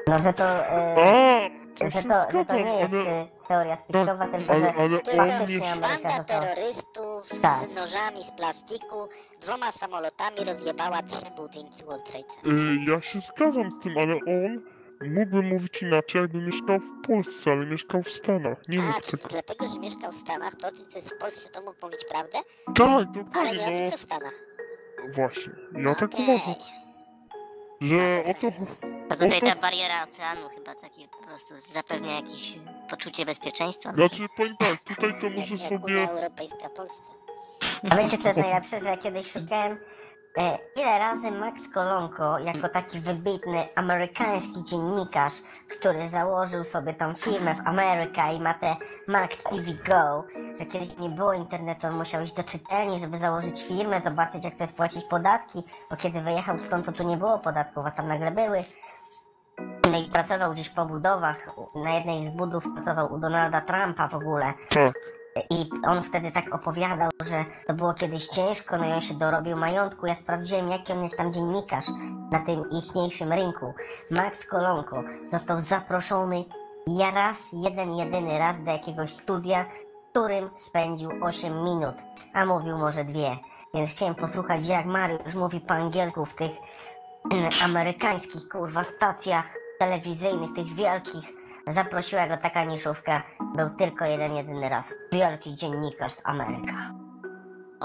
[0.08, 1.50] No, że to, e,
[1.84, 4.84] a, że to, że to nie jest ale, e, teoria spiskowa, tylko ale, że ale
[4.84, 6.40] on faktycznie jest, Ameryka Banda została...
[6.40, 7.60] terrorystów Tak.
[7.64, 9.08] z nożami z plastiku
[9.40, 12.52] dwoma samolotami rozjebała trzy budynki World Trade Center.
[12.88, 14.62] e, ja się zgadzam z tym, ale on
[15.10, 19.68] mógłby mówić inaczej, jakby mieszkał w Polsce, ale mieszkał w Stanach, nie A, tak, dlatego,
[19.68, 22.38] że mieszkał w Stanach, to o tym, co jest w Polsce, to mógł mówić prawdę,
[22.74, 24.34] tak, ale dokładnie, nie o tym, no, co w Stanach.
[25.14, 25.52] właśnie,
[25.86, 26.24] ja tak Okej.
[26.24, 26.54] uważam,
[27.80, 28.52] że o to,
[29.08, 32.58] To tutaj ta bariera oceanu chyba taki po prostu zapewnia jakieś
[32.90, 33.92] poczucie bezpieczeństwa.
[33.92, 35.94] Znaczy, powiem tak, tutaj to Jak, może jak sobie...
[35.94, 37.12] Unia Europejska Polsce.
[37.90, 39.78] A wiecie co jest najlepsze, że ja kiedyś szukałem
[40.76, 45.32] ile razy Max Kolonko, jako taki wybitny amerykański dziennikarz,
[45.78, 48.76] który założył sobie tą firmę w Ameryka i ma te
[49.08, 50.24] Max TV Go,
[50.58, 54.54] że kiedyś nie było internetu, on musiał iść do czytelni, żeby założyć firmę, zobaczyć jak
[54.54, 58.30] chce spłacić podatki, bo kiedy wyjechał stąd, to tu nie było podatków, a tam nagle
[58.30, 58.64] były.
[59.90, 64.14] No i pracował gdzieś po budowach, na jednej z budów pracował u Donalda Trumpa w
[64.14, 64.52] ogóle.
[64.68, 65.19] Tak.
[65.50, 69.56] I on wtedy tak opowiadał, że to było kiedyś ciężko, no i on się dorobił
[69.56, 70.06] majątku.
[70.06, 71.86] Ja sprawdziłem, jaki on jest tam dziennikarz
[72.30, 73.74] na tym ichniejszym rynku.
[74.10, 75.02] Max Kolonko
[75.32, 76.44] został zaproszony
[76.86, 81.94] ja raz, jeden, jedyny raz do jakiegoś studia, w którym spędził 8 minut,
[82.34, 83.38] a mówił może dwie.
[83.74, 86.52] Więc chciałem posłuchać, jak Mariusz mówi po angielsku w tych
[87.32, 91.39] mm, amerykańskich, kurwa, stacjach telewizyjnych, tych wielkich.
[91.66, 93.22] Zaprosiła go taka niszówka.
[93.56, 94.94] Był tylko jeden, jedyny raz.
[95.12, 96.94] Wielki dziennikarz z Ameryka.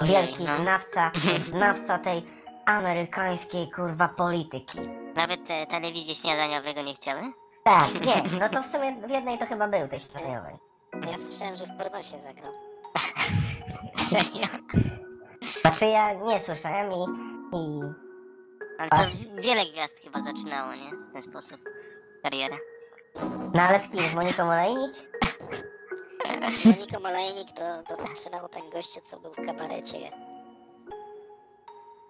[0.02, 0.58] Wielki no.
[0.58, 1.12] znawca,
[1.52, 2.26] znawca tej
[2.66, 4.80] amerykańskiej, kurwa, polityki.
[5.16, 7.22] Nawet te telewizje śniadaniowego nie chciały?
[7.64, 10.56] Tak, nie, no to w sumie w jednej to chyba był tej śniadaniowej.
[11.12, 12.54] Ja słyszałem, że w pornosie zagrał.
[14.10, 14.48] Serio?
[15.62, 17.06] Znaczy ja nie słyszałem i,
[17.56, 17.82] i
[18.80, 18.98] Ale to
[19.42, 20.90] wiele gwiazd chyba zaczynało, nie?
[21.10, 21.60] W ten sposób.
[22.24, 22.58] Karierę.
[23.54, 24.00] No ale z kim?
[24.02, 24.94] Z Moniką Olejnik?
[26.26, 26.98] Moniko
[27.56, 29.98] to, to zaczynał ten gościu, co był w kabarecie.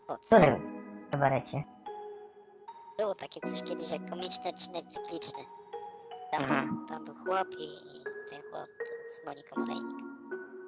[0.07, 0.35] O, co?
[0.37, 0.81] którym
[1.11, 1.63] kabarecie?
[2.97, 5.39] Było takie coś kiedyś jak komiczny odcinek cykliczny.
[6.31, 6.85] Tam, Mhm.
[6.89, 8.69] tam był chłop i, i ten chłop
[9.21, 10.05] z Moniką Olejnik.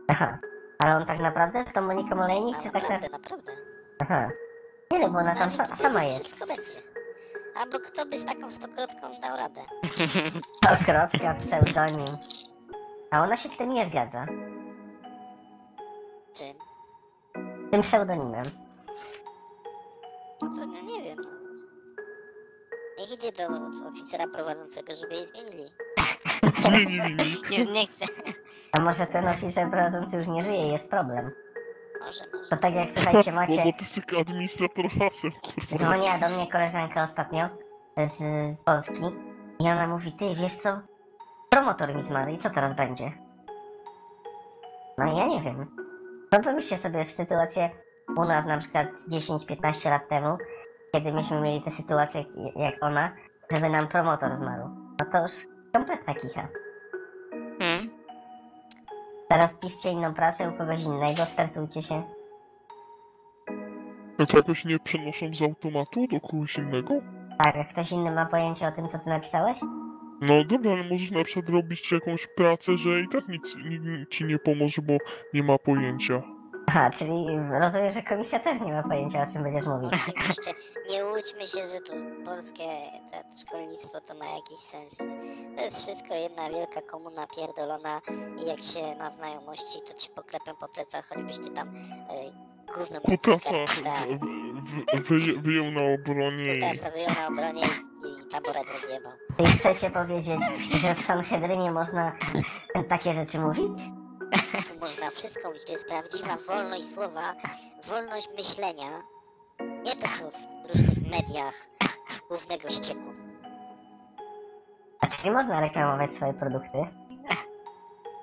[0.07, 0.37] Aha.
[0.83, 2.89] Ale on tak naprawdę z tą Moniką Olejnik, A czy tak na...
[2.89, 3.51] naprawdę, naprawdę.
[4.01, 4.29] Aha.
[4.91, 6.25] Nie no, bo ona tam sa- to sama jest.
[6.25, 6.71] Wszystko będzie.
[7.67, 9.61] Albo kto by z taką stokrotką dał radę?
[10.73, 12.17] Okrotka, pseudonim.
[13.11, 14.25] A ona się z tym nie zgadza.
[16.35, 16.55] Czym?
[17.71, 18.43] Tym pseudonimem.
[20.41, 21.17] No to no, nie wiem.
[22.99, 23.43] Niech idzie do
[23.87, 25.71] oficera prowadzącego, żeby jej zmienili.
[26.57, 27.49] Zmienili mi.
[27.49, 28.05] Nie, nie chcę.
[28.71, 31.31] A może ten oficer prowadzący już nie żyje, jest problem.
[32.49, 33.63] To tak jak słuchajcie, macie...
[33.65, 35.77] bo to jak administrator haseł, kurwa.
[35.77, 37.49] Dzwoniła do mnie koleżanka ostatnio
[38.07, 38.17] z,
[38.57, 39.01] z Polski
[39.59, 40.79] i ona mówi, ty wiesz co?
[41.49, 43.11] Promotor mi zmarł i co teraz będzie?
[44.97, 45.75] No ja nie wiem.
[46.31, 47.69] No pomyślcie sobie w sytuację
[48.17, 50.37] u nas na przykład 10-15 lat temu,
[50.93, 52.23] kiedy myśmy mieli tę sytuację
[52.55, 53.11] jak ona,
[53.51, 54.69] żeby nam promotor zmarł.
[54.99, 55.31] No to już
[55.73, 56.47] kompletna kicha.
[59.29, 62.03] Teraz piszcie inną pracę u kogoś innego, stresujcie się.
[64.27, 66.93] To jakoś nie przenoszą z automatu do kogoś innego?
[67.43, 69.59] Tak, jak ktoś inny ma pojęcie o tym, co ty napisałeś?
[70.21, 74.25] No dobra, ale możesz na przykład robić jakąś pracę, że i tak nic, nikt ci
[74.25, 74.93] nie pomoże, bo
[75.33, 76.36] nie ma pojęcia.
[76.69, 77.25] Aha, czyli
[77.59, 79.93] rozumiem, że komisja też nie ma pojęcia, o czym będziesz mówić.
[80.09, 80.51] Oczywiście
[80.89, 81.93] nie łudźmy się, że tu
[82.25, 82.63] polskie
[83.11, 84.95] te, szkolnictwo to ma jakiś sens.
[85.57, 88.01] To jest wszystko jedna wielka komuna pierdolona
[88.43, 91.77] i jak się ma znajomości, to ci poklepią po plecach, choćbyś ty tam y,
[92.77, 93.07] gówno w-
[95.09, 96.53] wyje- wyjął na obronie.
[96.53, 97.61] Kutasa wyjął na obronie
[98.05, 99.11] i, i taboret rozjebał.
[99.39, 100.39] I chcecie powiedzieć,
[100.81, 102.15] że w Sanhedrynie można
[102.89, 103.81] takie rzeczy mówić?
[104.69, 107.35] Tu można wszystko mówić, to jest prawdziwa wolność słowa,
[107.87, 109.01] wolność myślenia.
[109.59, 111.69] Nie to co w różnych mediach
[112.29, 113.13] głównego ścieku.
[115.01, 116.77] A czy można reklamować swoje produkty?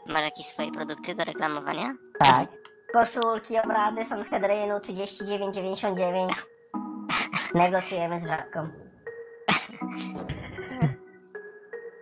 [0.06, 1.94] Masz jakieś swoje produkty do reklamowania?
[2.18, 2.48] Tak.
[2.92, 6.34] Koszulki, obrady Sanhedrynu 39,99.
[7.54, 8.68] Negocjujemy z żabką.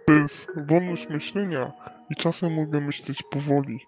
[0.07, 1.73] To jest wolność myślenia
[2.13, 3.87] i czasem mogę myśleć powoli.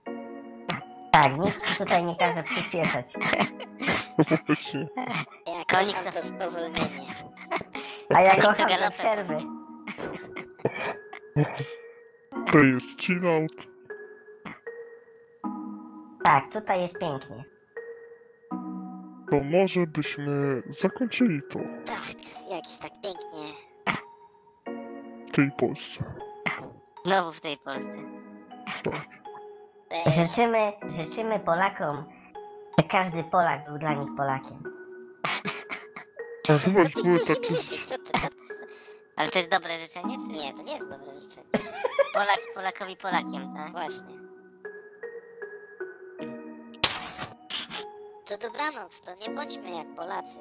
[1.13, 3.07] Tak, nikt ci tutaj nie każe przyspieszać.
[4.47, 4.89] Właśnie.
[5.47, 7.07] Ja Konik kocham to- spowolnienie.
[8.15, 9.37] A ja Konik to kocham te przerwy.
[12.53, 13.67] To jest chill out.
[16.25, 17.45] Tak, tutaj jest pięknie.
[19.31, 22.03] To może byśmy zakończyli to Tak,
[22.51, 23.53] jak jest tak pięknie.
[25.29, 26.05] w tej Polsce.
[27.05, 28.14] Znowu w tej Polsce.
[30.07, 32.05] Życzymy, życzymy Polakom,
[32.79, 34.63] że każdy Polak był dla nich Polakiem.
[36.47, 37.19] Chyba takie...
[39.17, 41.47] Ale to jest dobre życzenie, czy Nie, to nie jest dobre życzenie.
[42.13, 43.73] Polak Polakowi Polakiem, tak?
[43.73, 44.15] Właśnie.
[48.25, 50.39] To dobranoc, to nie bądźmy jak Polacy.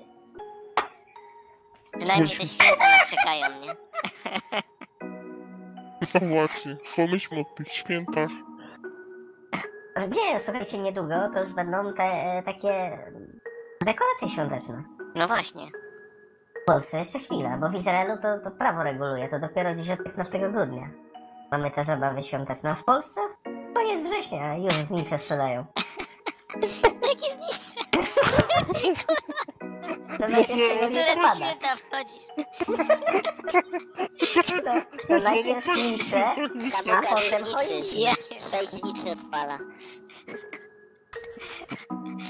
[1.98, 3.76] Przynajmniej te święta nas czekają, nie?
[6.14, 8.30] No właśnie, pomyślmy o tych świętach.
[10.10, 12.98] Nie, słuchajcie, niedługo to już będą te e, takie
[13.82, 14.84] dekoracje świąteczne.
[15.16, 15.68] No właśnie.
[16.62, 20.04] W Polsce jeszcze chwila, bo w Izraelu to, to prawo reguluje, to dopiero dziś od
[20.04, 20.90] 15 grudnia.
[21.52, 23.22] Mamy te zabawy świąteczne, a w Polsce?
[23.76, 25.66] Koniec września, już znicze sprzedają.
[27.10, 27.82] Jakie zniszcze?
[30.20, 31.36] To najpierw tego Które ty listopada.
[31.36, 32.28] święta wchodzisz?
[34.66, 38.02] To, to najpierw znicze, a Hanuka potem choinki.
[38.02, 38.12] Ja
[39.12, 39.58] odpala.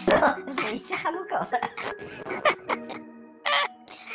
[0.08, 1.60] No, znicze hanukowe.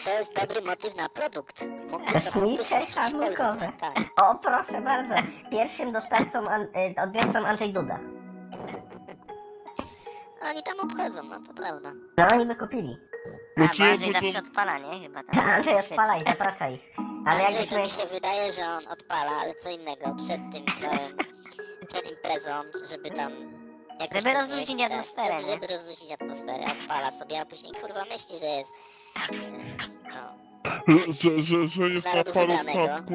[0.04, 1.64] To jest dobry motyw na produkt.
[1.90, 3.00] Mógłby to Znicze wypuścić w Polsce.
[3.00, 3.72] hanukowe.
[3.80, 3.94] Tak.
[4.22, 5.14] O, proszę bardzo.
[5.50, 7.98] Pierwszym dostawcą, an, y, odbiorcą Andrzej Duda.
[10.50, 11.92] Oni tam obchodzą, no to prawda.
[12.18, 12.96] No, oni by kupili.
[13.58, 15.00] A, Znaczy, bo Andrzej zawsze odpala, nie?
[15.02, 15.40] Chyba tam.
[15.54, 16.78] Andrzej, odpalaj, zapraszaj.
[17.26, 17.76] Ale Andrzej, jakbyśmy...
[17.76, 21.16] to mi się wydaje, że on odpala, ale co innego, przed tym całym,
[21.88, 22.50] przed imprezą,
[22.90, 23.32] żeby tam...
[24.00, 25.52] jakoś Żeby to rozluźnić tak, atmosferę, Żeby, nie?
[25.52, 28.70] żeby rozluźnić atmosferę, odpala sobie, a później kurwa myśli, że jest...
[30.14, 30.34] No,
[31.20, 32.86] Że, że, że jest na Narodu paru wybranego.
[32.86, 33.14] statku.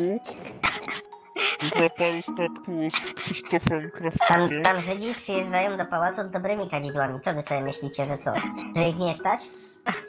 [1.61, 2.71] Jest na paru statku
[3.09, 4.63] z Krzysztofem Tam, Krawczykiem.
[4.63, 7.19] tam Żydzi przyjeżdżają do pałacu z dobrymi kadzidłami.
[7.21, 8.33] Co wy sobie myślicie, że co?
[8.75, 9.39] Że ich nie stać?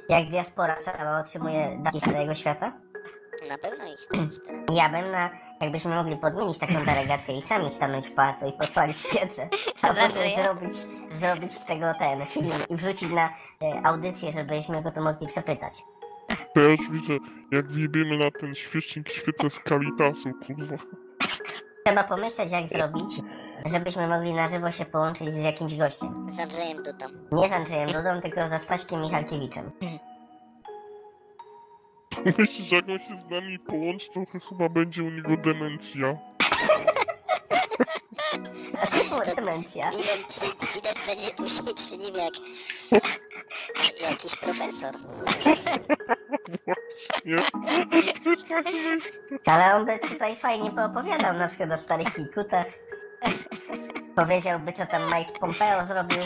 [0.09, 2.73] Jak diaspora cała otrzymuje daki z całego świata?
[3.49, 4.21] na pewno tak.
[4.77, 5.31] Ja bym na...
[5.61, 9.49] Jakbyśmy mogli podmienić taką delegację i sami stanąć w pałacu i podpalić świecę,
[9.83, 10.77] a Dobra, potem ja- zrobić,
[11.11, 13.29] zrobić z tego ten film i wrzucić na
[13.63, 15.75] e, audycję, żebyśmy go tu mogli przepytać.
[16.55, 17.13] To ja już widzę,
[17.53, 20.77] jak wjebiemy na ten świecznik świecę z Caritasu, kurwa.
[21.85, 23.21] Trzeba pomyśleć, jak zrobić,
[23.65, 26.33] żebyśmy mogli na żywo się połączyć z jakimś gościem.
[26.33, 27.07] Z Andrzejem Dudą.
[27.33, 29.71] Nie z Andrzejem Dudą, tylko ze Staśkiem Michalkiewiczem.
[32.39, 36.09] Myślisz, że jak on się z nami połączy, to chyba będzie u niego demencja.
[38.83, 39.91] A czemu demencja?
[40.29, 42.35] Przy, widać będzie później przy nim jak...
[44.11, 44.95] jakiś profesor.
[47.25, 47.37] Nie?
[48.49, 48.67] Tak.
[49.47, 52.67] Ale on by tutaj fajnie poopowiadał na przykład o starych kikutach.
[54.17, 56.19] Powiedziałby, co tam Mike Pompeo zrobił.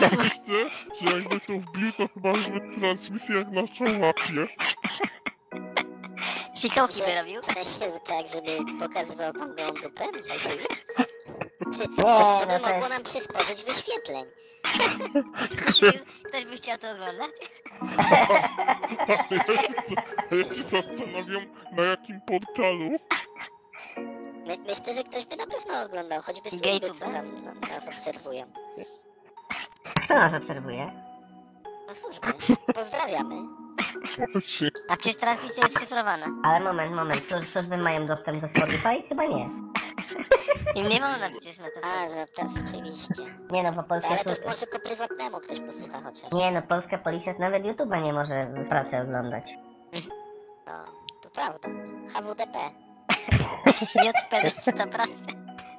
[0.00, 0.70] Ja myślę,
[1.00, 3.60] że jakby to wbił, to chyba by transmisja jak na
[4.06, 4.48] łapie.
[6.58, 7.40] Fikołki by robił.
[8.04, 10.84] Tak, żeby pokazywał gołą dupę, Michalkiewicz.
[11.78, 12.90] Ty, Nie, to no by to mogło jest...
[12.90, 14.24] nam przysporzyć wyświetleń.
[15.66, 15.88] Jeśli
[16.28, 17.30] ktoś by chciał to oglądać.
[20.30, 22.96] Ja się zastanawiam, na jakim portalu.
[24.46, 27.88] My, myślę, że ktoś by na pewno oglądał, choćby służby, Gate'u, co tam no, nas
[27.88, 28.44] obserwują.
[30.04, 30.92] Kto nas obserwuje?
[31.88, 32.26] No służby.
[32.74, 33.34] Pozdrawiamy.
[34.90, 36.26] A przecież transmisja jest szyfrowana.
[36.44, 39.02] Ale moment, moment, służ- służby mają dostęp do Spotify?
[39.08, 39.48] Chyba nie.
[40.74, 43.22] Im nie wolno przecież na to A, że to rzeczywiście.
[43.50, 44.50] Nie no, bo polska Ale to służba...
[44.50, 46.32] może po prywatnemu ktoś posłucha chociaż.
[46.32, 49.44] Nie no, polska policja nawet YouTube'a nie może w pracy oglądać.
[50.66, 50.84] No,
[51.22, 51.68] to prawda.
[52.14, 52.83] HWDP.
[53.94, 55.08] JPD 100%.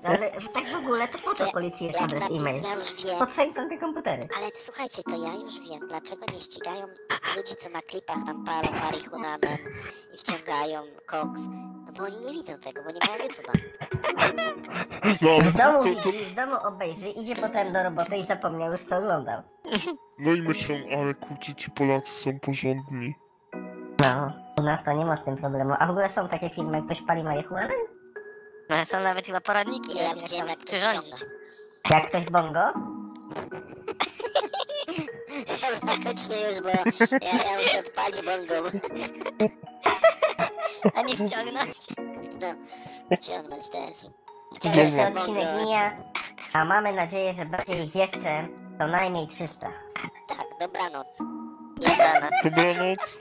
[0.03, 2.63] No, ale tak w ogóle, to po co policji jest adres na- e-mail?
[2.63, 3.19] Ja już wiem.
[3.19, 4.27] Po co im tam te komputery?
[4.37, 6.87] Ale słuchajcie, to ja już wiem, dlaczego nie ścigają
[7.37, 9.57] ludzi, co na klipach tam palą marihuanę
[10.13, 11.41] i wciągają koks.
[11.85, 13.53] No bo oni nie widzą tego, bo nie mają YouTube'a.
[15.21, 18.71] No, W domu to, to, widzi, w domu obejrzy, idzie potem do roboty i zapomniał
[18.71, 19.41] już co oglądał.
[20.19, 23.15] no i myślą, ale kurczę, ci Polacy są porządni.
[24.03, 25.73] No, u nas to nie ma z tym problemu.
[25.79, 27.73] A w ogóle są takie filmy, jak ktoś pali marihuanę?
[28.69, 30.47] No są nawet chyba poradniki, Ja jak widziałem,
[31.83, 32.59] tam jak ktoś bongo?
[35.61, 36.77] Dobra, kończmy już, bo ja,
[37.51, 38.79] ja muszę odpalić bongo.
[40.95, 41.77] A nie ściągnąć.
[43.11, 44.07] No, ciągnąć też.
[44.63, 45.11] Dobra.
[45.11, 45.97] to odcinek mija,
[46.53, 48.47] a mamy nadzieję, że będzie ich jeszcze
[48.79, 49.67] co najmniej 300.
[50.27, 51.07] Tak, dobranoc.
[51.77, 52.31] Dobranoc.
[52.43, 53.17] Dobranoc.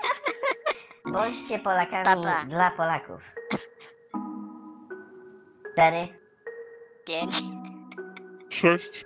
[1.12, 2.44] Bądźcie Polakami Pa, pa.
[2.44, 3.22] dla Polaków.
[5.72, 6.08] 4
[7.06, 7.42] Pięć.
[8.50, 9.04] Cześć.